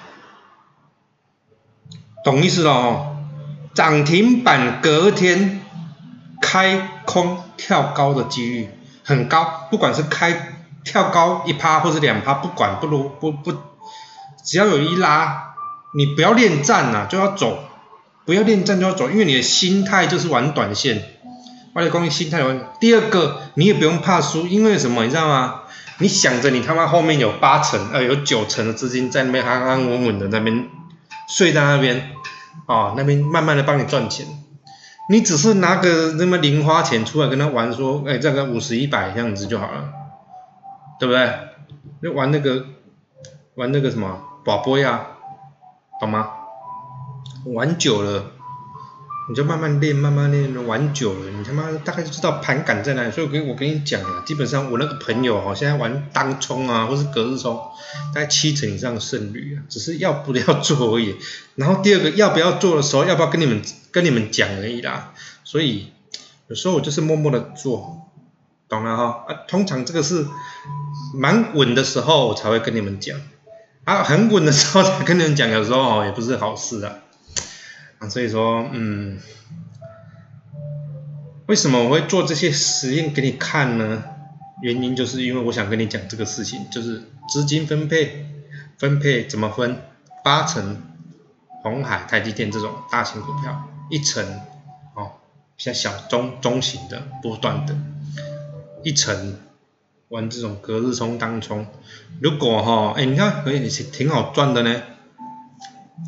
[2.24, 3.16] 懂意思了哦？
[3.74, 5.60] 涨停板隔天。
[6.44, 8.68] 开空跳高的几率
[9.04, 13.52] 很高，不管是开跳高一趴或者两趴，不管不如不不，
[14.44, 15.54] 只要有一拉，
[15.94, 17.60] 你不要恋战呐，就要走，
[18.26, 21.00] 不要恋战就要走，因为你的心态就是玩短线。
[21.74, 22.60] 外力关于心态玩。
[22.80, 25.60] 第二个，你也不用怕输，因为什么你知道吗？
[25.98, 30.66] 你想着你他妈后面有八成呃有九成的资金在那边安安稳稳的那边
[31.34, 32.10] 睡在那边，
[32.66, 34.26] 啊那边慢慢的帮你赚钱。
[35.08, 39.88] 你只是拿个那么零花钱出来跟他玩，说，哎，这个五十一百这样子就好了，
[41.00, 41.32] 对不对？
[42.02, 42.66] 就玩那个，
[43.54, 45.06] 玩那个什么宝贝呀，
[45.98, 46.28] 懂吗？
[47.46, 48.31] 玩久了，
[49.28, 53.10] 你就慢慢练，慢慢练，玩久了，你他妈大概就知道盘感在哪里。
[53.12, 57.60] 所以，我跟我跟你讲啊，基本上我那个朋友哈，现在玩单冲啊，或是隔日冲，
[58.14, 61.16] 大概七成以上的胜率啊，只是要不要做而已。
[61.54, 63.62] 然后第二个要不要做的时候，要不要跟你们？
[63.92, 65.12] 跟你们讲而已啦，
[65.44, 65.92] 所以
[66.48, 68.08] 有时候我就是默默的做，
[68.66, 69.26] 懂了哈？
[69.28, 70.26] 啊，通常这个是
[71.14, 73.20] 蛮稳的时候我才会跟你们讲，
[73.84, 76.94] 啊，很稳的时候才跟你们讲，有时候哦也不是好事啊，
[78.10, 79.18] 所以说，嗯，
[81.46, 84.04] 为什么我会做这些实验给你看呢？
[84.62, 88.26] 原因就是因为我想跟你讲这个事情，就是资金分配，
[88.78, 89.78] 分配怎么分？
[90.24, 90.80] 八成
[91.62, 93.68] 红海、台积电这种大型股票。
[93.90, 94.24] 一层
[94.94, 95.10] 哦，
[95.58, 97.76] 像小中中型的波段的，
[98.84, 99.36] 一层
[100.08, 101.66] 玩这种隔日冲当冲，
[102.20, 104.82] 如果哈，哎，你看可以挺好赚的呢，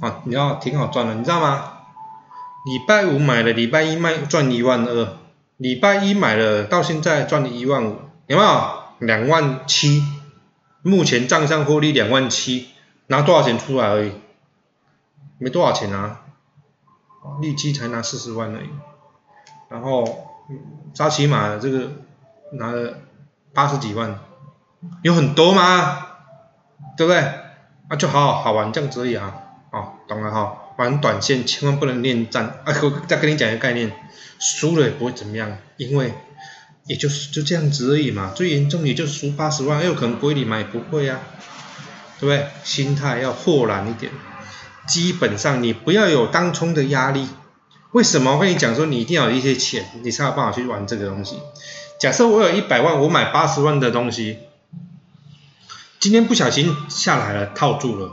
[0.01, 1.74] 啊，你要挺好赚的，你知道吗？
[2.65, 5.19] 礼拜五买了，礼拜一卖赚一万二，
[5.59, 8.85] 礼拜一买了，到现在赚了一万五，有没有？
[9.01, 10.03] 两万七，
[10.81, 12.69] 目前账上获利两万七，
[13.09, 14.13] 拿多少钱出来而已？
[15.37, 16.23] 没多少钱啊，
[17.43, 18.71] 利息才拿四十万而已，
[19.69, 20.31] 然后
[20.95, 21.91] 扎起码这个
[22.53, 23.01] 拿了
[23.53, 24.21] 八十几万，
[25.03, 26.07] 有很多吗？
[26.97, 27.21] 对不对？
[27.89, 29.35] 啊，就好好好玩这样子而已啊，
[29.71, 30.64] 哦，懂了哈。
[30.77, 32.75] 玩短线千万不能恋战啊！
[32.83, 33.93] 我再跟你讲一个概念，
[34.41, 36.13] 输了也不会怎么样，因为
[36.87, 38.33] 也就是就这样子而已嘛。
[38.35, 41.21] 最严重也就输八十万，有可能归你嘛，也不会啊，
[42.19, 42.49] 对不对？
[42.65, 44.11] 心态要豁然一点，
[44.89, 47.29] 基本上你不要有当冲的压力。
[47.93, 51.39] 为什么我跟你讲说你一定要有一些钱，你才有办法去玩这个东西？
[52.01, 54.41] 假设我有一百万，我买八十万的东西，
[56.01, 58.11] 今天不小心下来了，套住了。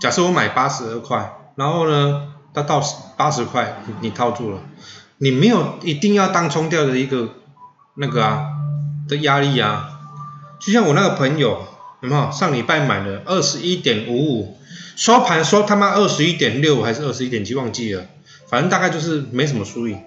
[0.00, 1.34] 假设我买八十二块。
[1.58, 2.80] 然后呢，它到
[3.16, 4.60] 八十块，你套住了，
[5.18, 7.30] 你没有一定要当冲掉的一个
[7.96, 8.46] 那个啊
[9.08, 9.98] 的压力啊，
[10.60, 11.66] 就像我那个朋友，
[12.00, 14.58] 有没有上礼拜买的二十一点五五，
[14.94, 18.04] 收盘收他妈二十一点六还是二十一点七忘记了，
[18.48, 20.00] 反正大概就是没什么输赢。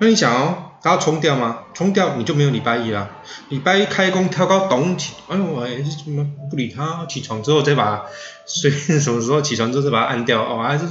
[0.00, 1.60] 那你想哦，他要冲掉吗？
[1.74, 3.10] 冲掉你就没有礼拜一啦，
[3.48, 5.66] 礼拜一开工跳高咚起，哎呦我
[6.04, 7.06] 怎么不理他？
[7.06, 8.02] 起床之后再把。
[8.52, 10.86] 随便什么时候起床之后再把它按掉哦，还是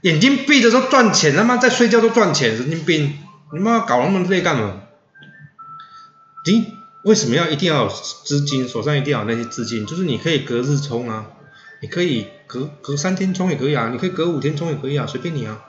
[0.00, 3.16] 眼睛闭着都赚钱，他妈在睡觉都赚钱，神经病！
[3.52, 4.80] 你妈搞那么累干嘛？
[6.44, 6.64] 咦，
[7.04, 8.68] 为什么要一定要有资金？
[8.68, 11.26] 手上一定要有那些资金，就是你可以隔日冲啊，
[11.80, 15.60] 你可以隔隔三天冲也可以啊，你可以隔五天冲也可以啊，随便你啊，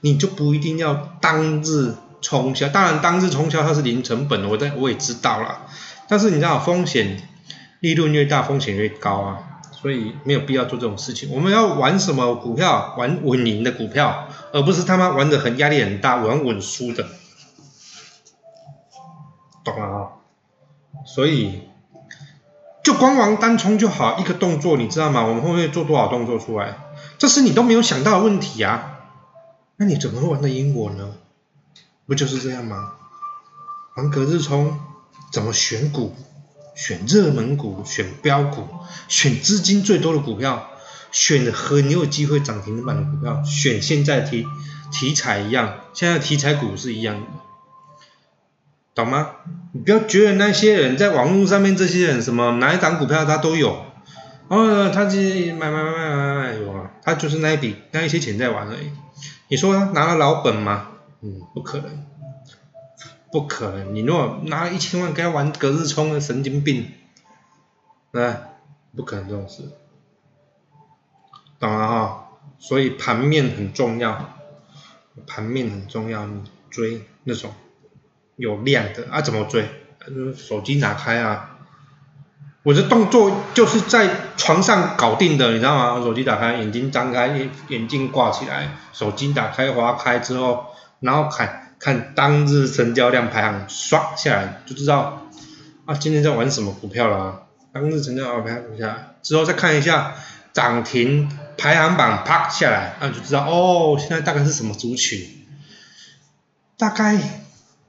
[0.00, 2.68] 你就不一定要当日冲销。
[2.68, 5.66] 当然当日冲销它是零成本，我在我也知道了，
[6.08, 7.22] 但是你知道风险
[7.80, 9.38] 利润越大，风险越高啊。
[9.72, 11.30] 所以没有必要做这种事情。
[11.32, 12.94] 我们要玩什么股票？
[12.98, 17.06] 玩稳赢的股票，而不是他妈玩的很压力很大，玩稳输的，
[19.64, 20.08] 懂了啊？
[21.06, 21.62] 所以
[22.84, 25.24] 就光玩单冲就好，一个动作你知道吗？
[25.24, 26.76] 我们会不会做多少动作出来？
[27.16, 28.98] 这是你都没有想到的问题啊！
[29.76, 31.12] 那你怎么会玩得赢我呢？
[32.10, 32.94] 不就是这样吗？
[33.94, 34.76] 玩隔日冲，
[35.30, 36.12] 怎么选股？
[36.74, 38.66] 选热门股，选标股，
[39.06, 40.70] 选资金最多的股票，
[41.12, 44.44] 选很有机会涨停板的股票，选现在题
[44.90, 47.26] 题材一样，现在题材股是一样的，
[48.92, 49.28] 懂吗？
[49.72, 53.84] 你不要觉得那些人在网络上面这些人什么哪一档股票他都有，
[54.48, 58.90] 哦，他是买买买买买买有啊，他就是那一笔那一些钱在玩而已。
[59.46, 60.88] 你说拿了老本吗？
[61.22, 62.06] 嗯，不可能。
[63.32, 66.90] 不可能，你如果拿一千万给他玩隔日冲，神经病，
[68.10, 68.40] 啊，
[68.96, 69.70] 不可能这种事，
[71.60, 72.26] 懂了哈？
[72.58, 74.34] 所以盘面很重要，
[75.28, 77.52] 盘面很重要，你追那种
[78.34, 79.64] 有量的啊，怎么追？
[80.34, 81.58] 手机打开啊，
[82.64, 86.02] 我的动作就是在床上搞定的，你知道吗？
[86.02, 87.28] 手机打开，眼睛张开，
[87.68, 90.66] 眼镜挂起来，手机打开划开之后，
[91.00, 91.66] 然后看。
[91.80, 95.26] 看当日成交量排行刷下来就知道
[95.86, 97.46] 啊，今天在玩什么股票了？
[97.72, 100.14] 当日成交量排行下来之后再看一下
[100.52, 105.26] 涨停排行榜啪下来，那就知道哦，现在大概是什么族群？
[106.76, 107.18] 大概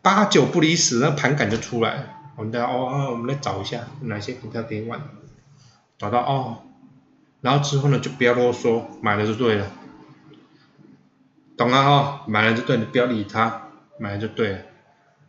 [0.01, 2.03] 八九不离十，那盘感就出来了。
[2.37, 5.01] 我们哦哦，我们来找一下哪些股票可以玩，
[5.97, 6.59] 找到哦，
[7.41, 9.67] 然后之后呢就不要啰嗦，买了就对了，
[11.61, 12.23] 懂了哈？
[12.25, 13.67] 买了就对，你不要理他。
[13.99, 14.59] 买了就对了，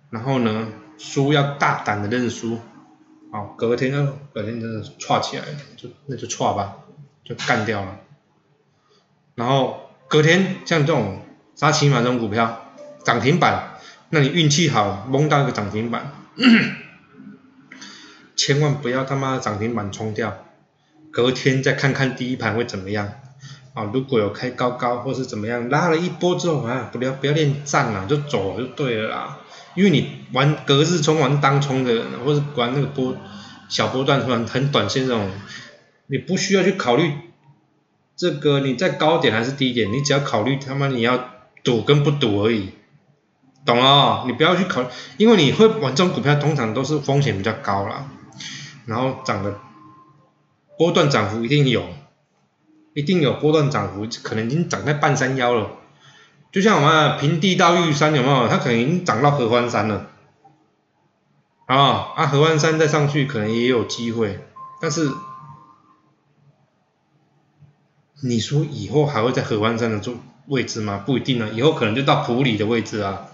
[0.09, 2.59] 然后呢，输要大胆的认输，
[3.31, 6.77] 哦，隔天呢，隔天真的串起来了，就那就串吧，
[7.23, 7.99] 就干掉了。
[9.35, 11.21] 然后隔天像这种
[11.55, 12.73] 沙琪玛这种股票
[13.05, 13.75] 涨停板，
[14.09, 16.13] 那你运气好蒙到一个涨停板，
[18.35, 20.47] 千万不要他妈涨停板冲掉，
[21.11, 23.13] 隔天再看看第一盘会怎么样。
[23.75, 29.39] 啊，如果有开高高或是怎么样，拉了一波之后啊，不要不要练战了，就走了就对了啦。
[29.75, 33.17] 因为你玩隔日冲、玩当冲的，或者玩那个波
[33.71, 35.31] 小波段、很很短线这种，
[36.09, 37.15] 你不需要去考虑
[38.15, 41.31] 这个你在高点还是低点，你只要考虑他妈你要
[41.65, 42.73] 赌跟不赌而已，
[43.65, 44.25] 懂了？
[44.27, 44.85] 你不要去考，
[45.17, 48.11] 因为你会玩这种股票，通常都是风险比较高啦，
[48.85, 49.59] 然后涨的
[50.77, 51.83] 波段涨幅一定有。
[52.95, 55.71] 一定有波段涨幅，可能已经涨在半山腰了。
[56.51, 58.49] 就像我们平地到玉山有没有？
[58.49, 60.11] 它可能已经涨到合欢山了。
[61.67, 64.45] 啊，啊合欢山再上去可能也有机会，
[64.81, 65.11] 但是
[68.23, 70.15] 你说以后还会在合欢山的做
[70.47, 71.03] 位置吗？
[71.07, 73.29] 不一定啊，以后可能就到普里的位置啊，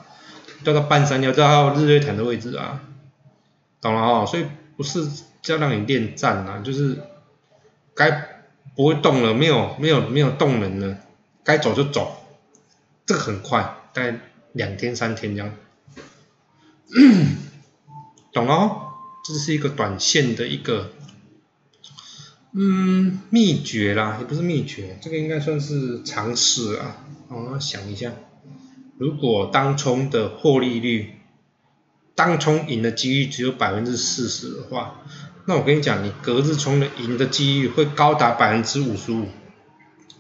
[0.63, 2.81] 到到半山腰，到日月潭的位置啊，
[3.81, 4.25] 懂了哦？
[4.25, 4.47] 所以
[4.77, 5.05] 不是
[5.43, 7.03] 叫让你练站啊，就是
[7.95, 8.38] 该
[8.79, 10.99] 不会动了，没有没有没有动能了，
[11.43, 12.17] 该走就走，
[13.05, 14.21] 这个很快，大概
[14.53, 15.53] 两天三天这样，
[18.33, 18.93] 懂了？
[19.25, 20.93] 这是一个短线的一个。
[22.53, 27.05] 嗯，秘诀啦，也不是秘诀，这个应该算是常识啊。
[27.31, 28.13] 我想一下，
[28.97, 31.15] 如果当冲的获利率，
[32.15, 35.01] 当冲赢的几率只有百分之四十的话，
[35.49, 39.29] 那我跟你讲，你隔日冲的赢的几率会高达百分之五十五。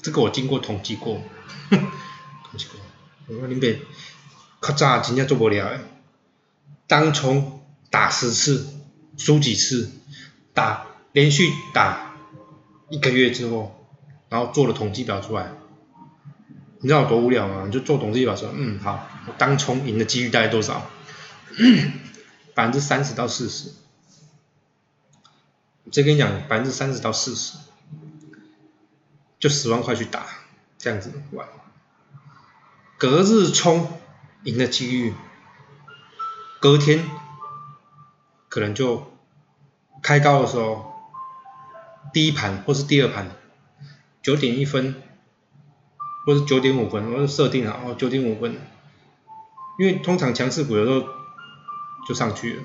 [0.00, 1.20] 这个我经过统计过，
[1.68, 1.78] 统
[2.56, 2.80] 计过。
[3.26, 3.78] 我讲你别，
[4.62, 5.80] 较早真正做不了诶，
[6.86, 7.60] 当冲
[7.90, 8.68] 打十次，
[9.18, 9.90] 输几次，
[10.54, 12.16] 打连续打。
[12.88, 13.86] 一个月之后，
[14.30, 15.52] 然后做了统计表出来，
[16.80, 17.64] 你知道有多无聊吗？
[17.66, 20.90] 你就做统计表说，嗯，好，我当冲赢的几率大概多少？
[22.56, 23.68] 百分之三十到四十。
[25.91, 27.59] 再跟你讲，百分之三十到四十，
[29.39, 30.26] 就十万块去打，
[30.76, 31.49] 这样子玩。
[32.97, 34.01] 隔日冲
[34.45, 35.14] 赢的几率，
[36.61, 37.05] 隔天
[38.49, 39.12] 可能就
[40.03, 40.86] 开高的时候。
[42.11, 43.30] 第一盘或是第二盘，
[44.22, 44.95] 九点一分，
[46.24, 48.59] 或是九点五分，我就设定好哦，九点五分，
[49.78, 51.07] 因为通常强势股有时候
[52.09, 52.62] 就上去了，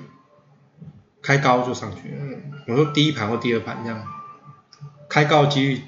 [1.24, 2.16] 开高就上去了。
[2.66, 4.06] 我说第一盘或第二盘这样，
[5.08, 5.82] 开高几率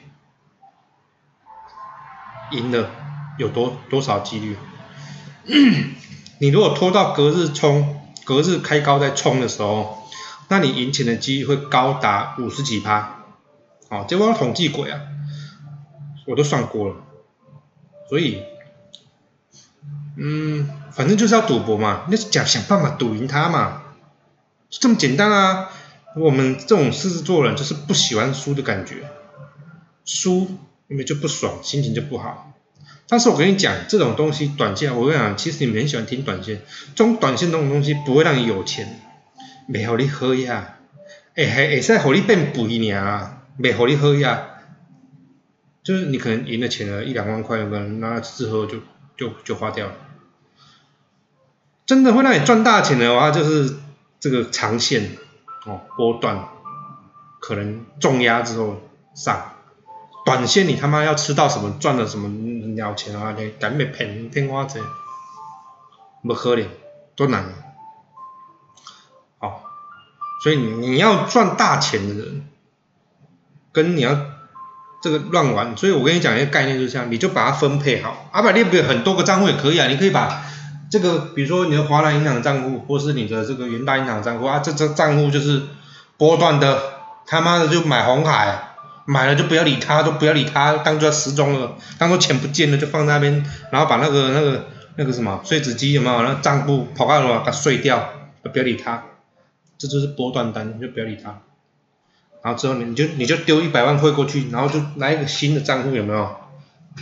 [2.53, 2.91] 赢的
[3.39, 4.57] 有多多少几率？
[6.41, 10.09] 你如果拖到隔日冲，隔日开高再冲的时候，
[10.49, 13.25] 那你赢钱的几率会高达五十几趴。
[13.89, 15.01] 哦，这我统计过啊，
[16.27, 16.97] 我都算过了，
[18.09, 18.43] 所以，
[20.17, 23.83] 嗯，反正就是要赌博嘛，那想想办法赌赢他嘛，
[24.71, 25.71] 这么简单啊。
[26.17, 29.09] 我们这种狮子座人就是不喜欢输的感觉，
[30.05, 30.51] 输
[30.89, 32.55] 因为就不爽，心情就不好。
[33.07, 36.63] 但是我跟你讲，这种东西短线，我跟你讲，其实你们很喜欢听短线，
[36.95, 38.99] 这种短线这种东西不会让你有钱，
[39.69, 40.79] 没好你喝呀，
[41.35, 43.33] 哎还会使好你变肥尔。
[43.59, 44.49] 没好你喝呀，
[45.83, 48.79] 就是你可能赢了钱了一两万块，可能拿之后就
[49.17, 49.95] 就就花掉了。
[51.87, 53.77] 真的会让你赚大钱的话，就是
[54.21, 55.17] 这个长线
[55.65, 56.49] 哦波段，
[57.41, 58.81] 可能重压之后
[59.15, 59.53] 上，
[60.25, 62.29] 短线你他妈要吃到什么赚了什么
[62.75, 63.35] 鸟钱啊？
[63.39, 64.83] 你敢被骗骗花钱？
[66.23, 66.69] 不可能，
[67.15, 67.53] 多难啊。
[69.39, 69.63] 好，
[70.43, 72.49] 所以你要赚大钱的人。
[73.73, 74.19] 跟你要
[75.03, 78.31] 这个乱玩，所以我跟你讲一个概念，就是这样，你就把它分配好。
[78.33, 80.43] 阿百列不有很多个账户也可以啊，你可以把
[80.89, 85.63] 这个，比如说你的华南银行账户，或是你的这个元大银行账户啊，这这账户就是
[86.17, 86.81] 波段的，
[87.27, 88.69] 他妈的就买红海，
[89.05, 94.67] 买了就不要理他，都不要理他，当做时钟了，当做钱不见了就放在那边，然后把那个那个
[94.97, 96.23] 那个什么碎纸机有没有？
[96.23, 98.11] 那账户跑开了把它碎掉，
[98.43, 99.03] 不要理它，
[99.77, 101.41] 这就是波段单，就不要理它。
[102.43, 106.37] 然后之后你你就你就丢一百万汇过去，然后就来一个新的账户有没有？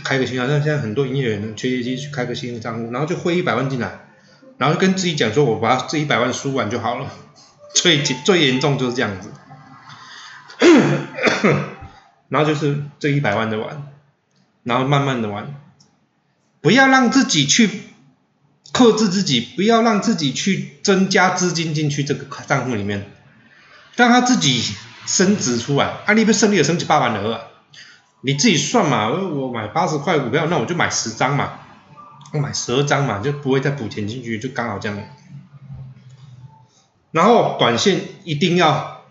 [0.03, 4.07] 开个新啊，像现在很多营业员缺业绩去开个新的账户，然后就汇一百万进来，
[4.57, 7.11] 然后就跟自己讲说，我把这一百万输完就好了。
[7.73, 9.29] 最最严重就是这样子，
[12.29, 13.91] 然后就是这一百万的玩，
[14.63, 15.55] 然后慢慢的玩，
[16.61, 17.69] 不要让自己去
[18.71, 23.09] 克制自己，不要让自己去增加资金进去这个账户里面，
[23.95, 24.63] 让他自己。
[25.07, 27.41] 升值出来，啊，你不胜利了升值八万的啊，
[28.25, 31.59] 你自己算嘛，我买八十块股票，那我就买十张嘛，
[32.33, 34.97] 我买十二张嘛，就不会再补钱进去，就刚好这样。
[37.11, 39.05] 然后短线一定要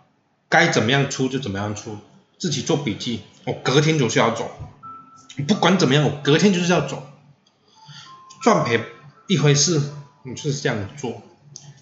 [0.48, 1.98] 该怎么样出就怎么样出，
[2.38, 4.50] 自己做笔记，我隔天就是要走，
[5.46, 7.06] 不管怎么样，我隔天就是要走，
[8.42, 8.80] 赚赔
[9.28, 9.80] 一回事，
[10.24, 11.22] 你就是这样做，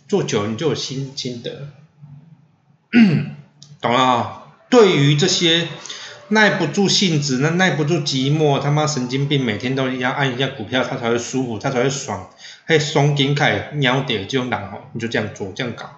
[0.06, 1.68] 做久了你就有心心得。
[3.80, 4.42] 懂了啊？
[4.68, 5.66] 对于这些
[6.32, 12.30] 耐不住性子、那耐不住寂寞、他妈神经病，每天都要按一下股票，他才会舒服，他才会爽，
[12.64, 15.90] 还松筋开鸟点这种人哦，你就这样做，这样搞。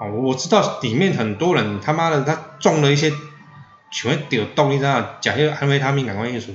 [0.00, 3.12] 哦，我知道里面很多人他妈的他中了一些
[3.92, 5.18] 全丢动，你知道？
[5.20, 6.54] 假些安慰他命感官因素，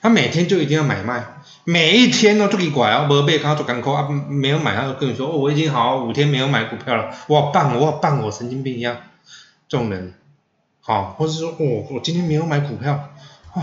[0.00, 1.22] 他每天就一定要买卖，
[1.64, 8.96] 每一天都做奇怪啊，无被他做干扣啊，没有买他就跟你说哦，我已经好五天没有买股票了，我好棒，我好棒，我神经病一样。
[9.68, 10.14] 这种人，
[10.80, 13.10] 好，或者说哦，我今天没有买股票，
[13.54, 13.62] 啊，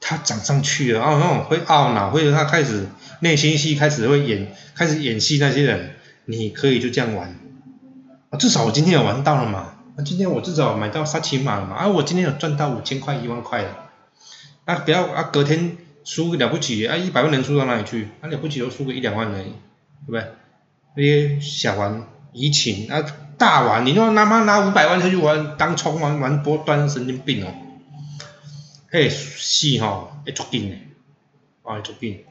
[0.00, 2.86] 它涨上去了，哦，那种会懊恼，或者他开始
[3.20, 5.94] 内心戏开始会演，开始演戏那些人，
[6.24, 7.38] 你可以就这样玩，
[8.30, 13.90] 啊，至少我今天有玩到了嘛，那今天我至少买到沙琪玛了嘛，啊，我今天有赚到五千块一万块了，
[14.64, 18.08] 啊，不要啊，隔天输了不起啊，一百万能输到哪里去？
[18.20, 19.52] 啊，了不起都输个一两万而已，
[20.06, 20.24] 对不对？
[20.96, 23.04] 那些小玩怡情啊，
[23.38, 27.52] 大玩，你说他妈拿五百万出去玩当冲玩玩波段，神经病哦！
[28.90, 30.76] 嘿，是哈，会足紧的，
[31.70, 32.24] 啊，足紧，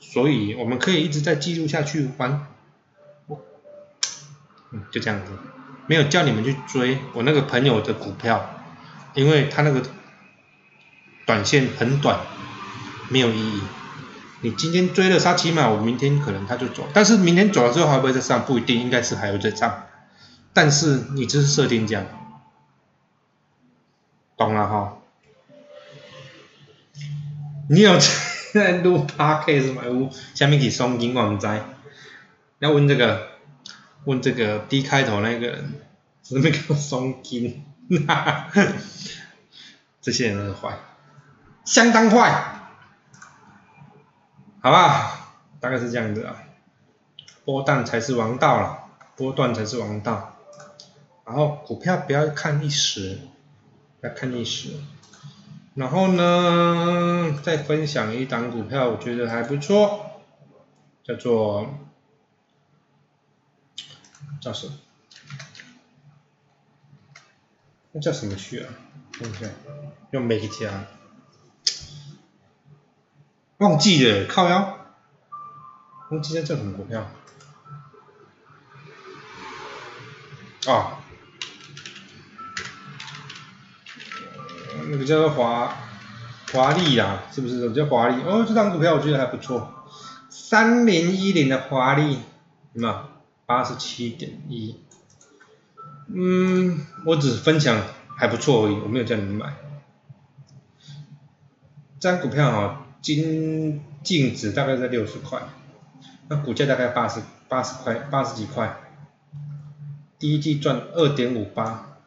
[0.00, 2.46] 所以我们可以一直在记录下去玩，
[4.72, 5.32] 嗯，就这样子，
[5.86, 8.64] 没有叫你们去追我那个朋友的股票，
[9.14, 9.82] 因为他那个
[11.26, 12.20] 短线很短，
[13.10, 13.60] 没有意义。
[14.42, 19.85] 你今天追了，它起码我明天可能他就走，但是明天走了之后还会再上，不一定，应该是还会再上。
[20.56, 22.06] 但是你这是设定这样，
[24.38, 24.96] 懂了哈？
[27.68, 27.98] 你有
[28.54, 29.82] 在录 podcast 吗？
[29.84, 31.62] 有下面可以双金广在，
[32.60, 33.32] 要问这个，
[34.06, 35.74] 问这个 D 开头那个人，
[36.22, 37.62] 什么叫双金？
[40.00, 40.78] 这些人很坏，
[41.66, 42.62] 相当坏。
[44.62, 46.34] 好吧，大概是这样子啊，
[47.44, 48.84] 波段才是王道了，
[49.16, 50.32] 波段才是王道。
[51.26, 53.18] 然后股票不要看历史，
[54.00, 54.70] 要看历史。
[55.74, 60.22] 然后呢，再分享一档股票，我觉得还不错，
[61.02, 61.66] 叫做
[64.40, 64.72] 叫什么？
[67.92, 68.72] 那叫什么去啊？
[69.12, 69.48] 看一下，
[70.12, 70.86] 用美加。
[73.58, 74.78] 忘记了，靠腰。
[76.10, 77.10] 忘记在叫什么股票？
[80.66, 81.04] 啊，
[84.90, 85.76] 那个叫做华
[86.52, 87.72] 华丽啊，是不是？
[87.72, 89.72] 叫华丽哦，这张股票我觉得还不错，
[90.28, 92.18] 三零一零的华丽，
[92.74, 93.08] 什么
[93.46, 94.76] 八十七点一，
[96.08, 97.80] 嗯，我只分享
[98.16, 99.54] 还不错而已，我没有叫你们买。
[101.98, 102.82] 这张股票哈。
[103.02, 105.40] 金净值大概在六十块，
[106.26, 108.80] 那股价大概八十八十块八十几块，
[110.18, 111.98] 第一季赚二点五八，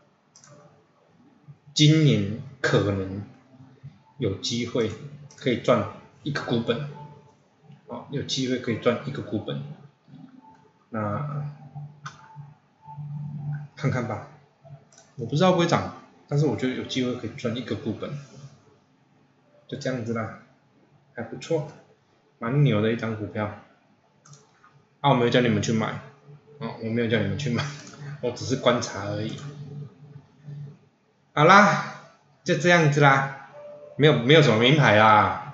[1.74, 3.24] 今年可能
[4.18, 4.92] 有机会
[5.38, 5.90] 可以赚
[6.24, 6.90] 一个股本，
[7.88, 9.62] 哦，有机会可以赚一个股本，
[10.90, 11.46] 那
[13.76, 14.28] 看看吧，
[15.16, 15.94] 我不知道会不会涨，
[16.28, 18.12] 但是我觉得有机会可以赚一个股本，
[19.68, 20.40] 就这样子啦。
[21.16, 21.68] 还不错，
[22.38, 23.46] 蛮牛的一张股票。
[25.02, 25.88] 啊，我没有叫你们去买，
[26.60, 27.66] 啊，我没有叫你们去买，
[28.22, 29.38] 我只是观察而已。
[31.34, 31.99] 好啦，
[32.50, 33.50] 就这样子啦，
[33.96, 35.52] 没有没有什么名牌啦，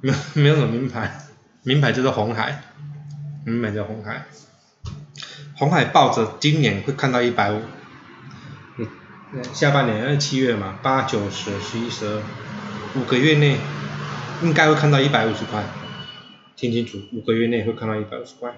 [0.00, 1.20] 没有 没有什么名牌，
[1.62, 2.64] 名牌就是红海，
[3.44, 4.24] 名牌叫红海。
[5.56, 7.62] 红海抱着今年会看到一百五，
[9.52, 12.22] 下半年二七月嘛，八九十十一十二，
[12.96, 13.58] 五个月内。
[14.42, 15.64] 应该会看到一百五十块，
[16.56, 18.52] 听清楚，五个月内会看到一百五十块。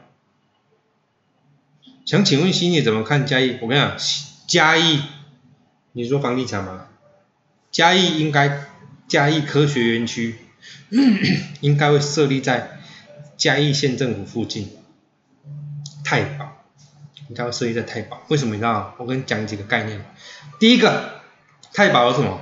[2.07, 3.59] 想请问心里怎么看嘉义？
[3.61, 3.95] 我跟你讲，
[4.49, 5.03] 嘉义，
[5.93, 6.87] 你说房地产吗？
[7.77, 8.65] 嘉义应该
[9.07, 10.35] 嘉义科学园区
[11.61, 12.81] 应该会设立在
[13.37, 14.71] 嘉义县政府附近，
[16.03, 16.65] 太保
[17.29, 18.23] 应该会设立在太保。
[18.29, 18.95] 为什么你知道？
[18.97, 20.03] 我跟你讲几个概念。
[20.59, 21.21] 第一个，
[21.75, 22.41] 太保有什么？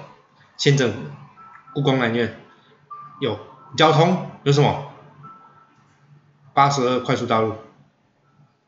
[0.56, 0.98] 县政府、
[1.74, 2.36] 故宫南院。
[3.20, 3.36] 有
[3.76, 4.92] 交通有什么？
[6.52, 7.56] 八十二快速道路，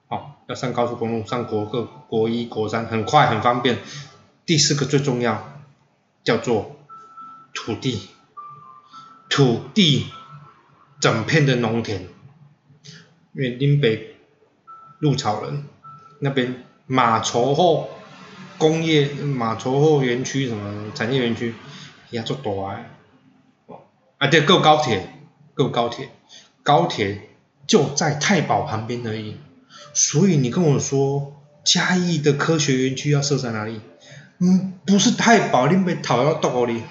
[0.09, 3.79] 好，要上高速公路，上国二、国一、国三，很快很方便。
[4.45, 5.56] 第四个最重要，
[6.27, 6.77] 叫做
[7.55, 8.09] 土地，
[9.31, 10.07] 土地
[11.01, 12.01] 整片的农田，
[13.33, 14.17] 因为林北
[14.99, 15.63] 鹿草人
[16.19, 17.89] 那边马稠后
[18.59, 21.55] 工业马稠后园区什么产业园区
[22.11, 22.87] 也做大诶。
[24.19, 25.09] 啊，对，够高铁，
[25.55, 26.11] 够高铁，
[26.65, 27.29] 高铁
[27.69, 29.37] 就在太保旁边而已。
[29.95, 33.81] 所以你跟我说嘉义的科学园区要设在哪里？
[34.39, 36.83] 嗯，不是太保，你被讨要到里。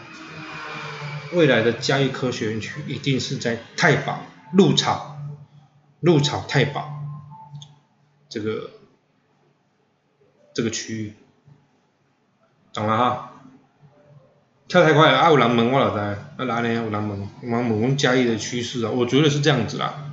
[1.33, 4.21] 未来的嘉义科学园区一定是在太保
[4.53, 5.17] 鹿草，
[5.99, 7.03] 鹿草太保
[8.29, 8.71] 这个
[10.53, 11.13] 这个区域，
[12.71, 13.31] 懂了哈？
[14.67, 20.09] 跳太快了，啊有人问我就知，啊哪里有人问，有人问我嘉义的趋势啊，我觉得是这样子啦。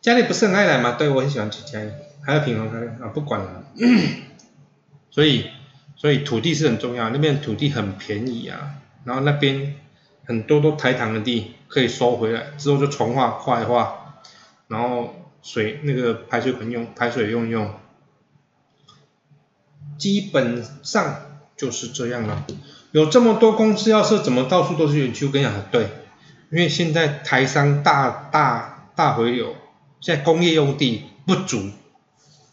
[0.00, 0.92] 嘉义不是很爱来吗？
[0.92, 1.90] 对，我很喜欢去嘉义，
[2.24, 3.64] 还有平衡开啊，不管了。
[5.10, 5.50] 所以，
[6.00, 9.74] 所以土地是很重要，那边土地很便宜啊，然后那边
[10.24, 14.22] 很多都台糖的地可以收回来，之后就重化、化化，
[14.66, 17.74] 然后水那个排水管用排水用用，
[19.98, 21.16] 基本上
[21.54, 22.46] 就是这样了。
[22.92, 25.26] 有这么多公司要设，怎么到处都是园区？
[25.26, 25.82] 我跟你讲，对，
[26.50, 29.54] 因为现在台商大大大回流，
[30.00, 31.70] 现在工业用地不足，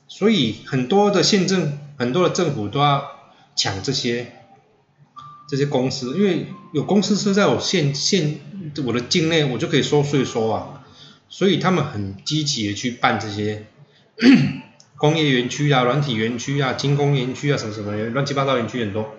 [0.09, 3.16] 所以很多的县政、很多的政府都要
[3.57, 4.31] 抢这些
[5.49, 8.39] 这些公司，因为有公司是在我县县
[8.85, 10.83] 我的境内，我就可以收税收啊，
[11.27, 13.65] 所以他们很积极的去办这些
[14.97, 19.15] 工业园区啊、软体园区啊、精工园区啊，什么什么乱七八糟园区很多。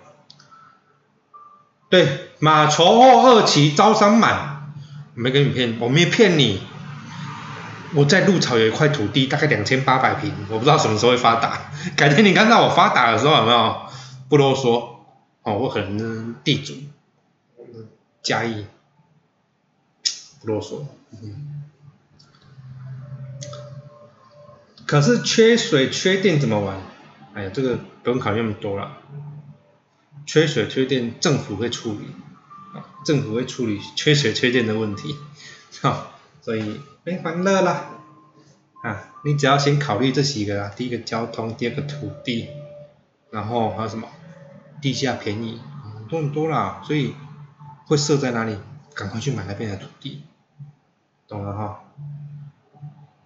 [1.89, 2.07] 对，
[2.39, 4.75] 马稠后二期招商满，
[5.15, 6.61] 没跟你骗，我没骗你。
[7.95, 11.71] 我在鹿草有一块土地，大概两千八百平，我不知道什么时候会发达。
[11.97, 13.81] 改天你看到我发达的时候有没有？
[14.29, 14.97] 不啰嗦，
[15.43, 16.75] 哦，我可能地主，
[18.23, 18.67] 加一，
[20.41, 20.85] 不啰嗦。
[24.87, 26.81] 可是缺水缺电怎么玩？
[27.35, 28.99] 哎呀，这个不用考虑那么多了。
[30.27, 32.07] 缺水缺电，政府会处理，
[32.75, 35.17] 啊，政府会处理缺水缺电的问题，
[35.81, 36.13] 好，
[36.43, 37.91] 所以没欢乐了，
[38.83, 42.49] 啊，你只要先考虑这几个啊，第一个交通，第二个土地，
[43.31, 44.09] 然后还有什么，
[44.81, 45.61] 地价便宜，
[46.09, 47.15] 多很多啦，所以
[47.87, 48.59] 会设在哪里？
[48.95, 50.25] 赶快去买那边的土地，
[51.29, 51.85] 懂了哈？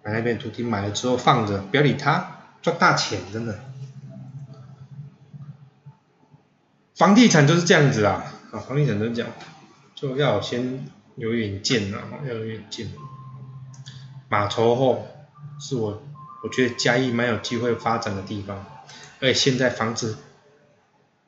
[0.03, 2.27] 买那边土地买了之后放着，不要理它，
[2.61, 3.59] 赚大钱真的。
[6.95, 9.31] 房地产就是这样子啊，啊，房地产都是这样，
[9.95, 10.85] 就要先
[11.15, 11.97] 有远见呐，
[12.27, 12.91] 要有远见。
[14.29, 15.07] 马稠后
[15.59, 16.03] 是我，
[16.43, 18.63] 我觉得嘉义蛮有机会发展的地方，
[19.19, 20.19] 而且现在房子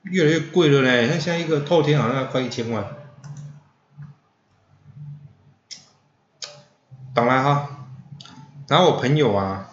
[0.06, 2.86] 越来越贵了嘞，那现在一个透天好像要快一千万。
[7.14, 7.70] 懂了哈，
[8.68, 9.70] 然后我朋友啊，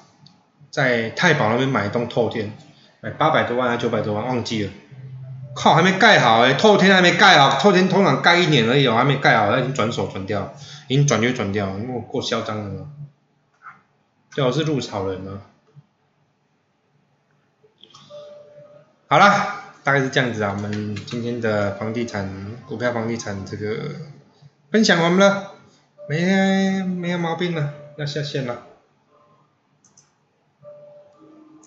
[0.70, 2.52] 在太保那边买一栋透天，
[3.00, 4.72] 买八百多万还是九百多万，忘记了。
[5.54, 10.54] 靠，还没盖好哎，透天还没盖好，透天通常盖一年而已哦，还没盖好，他已经转手转掉，
[10.88, 12.90] 已经转约转掉，因为我过嚣张了嘛。
[14.30, 15.42] 最好是入草人啊。
[19.08, 22.28] 好了，大概是这样子啊，我们今天的房地产
[22.66, 23.90] 股票房地产这个
[24.70, 25.54] 分享完了，
[26.08, 28.66] 没没有毛病了，要下线了。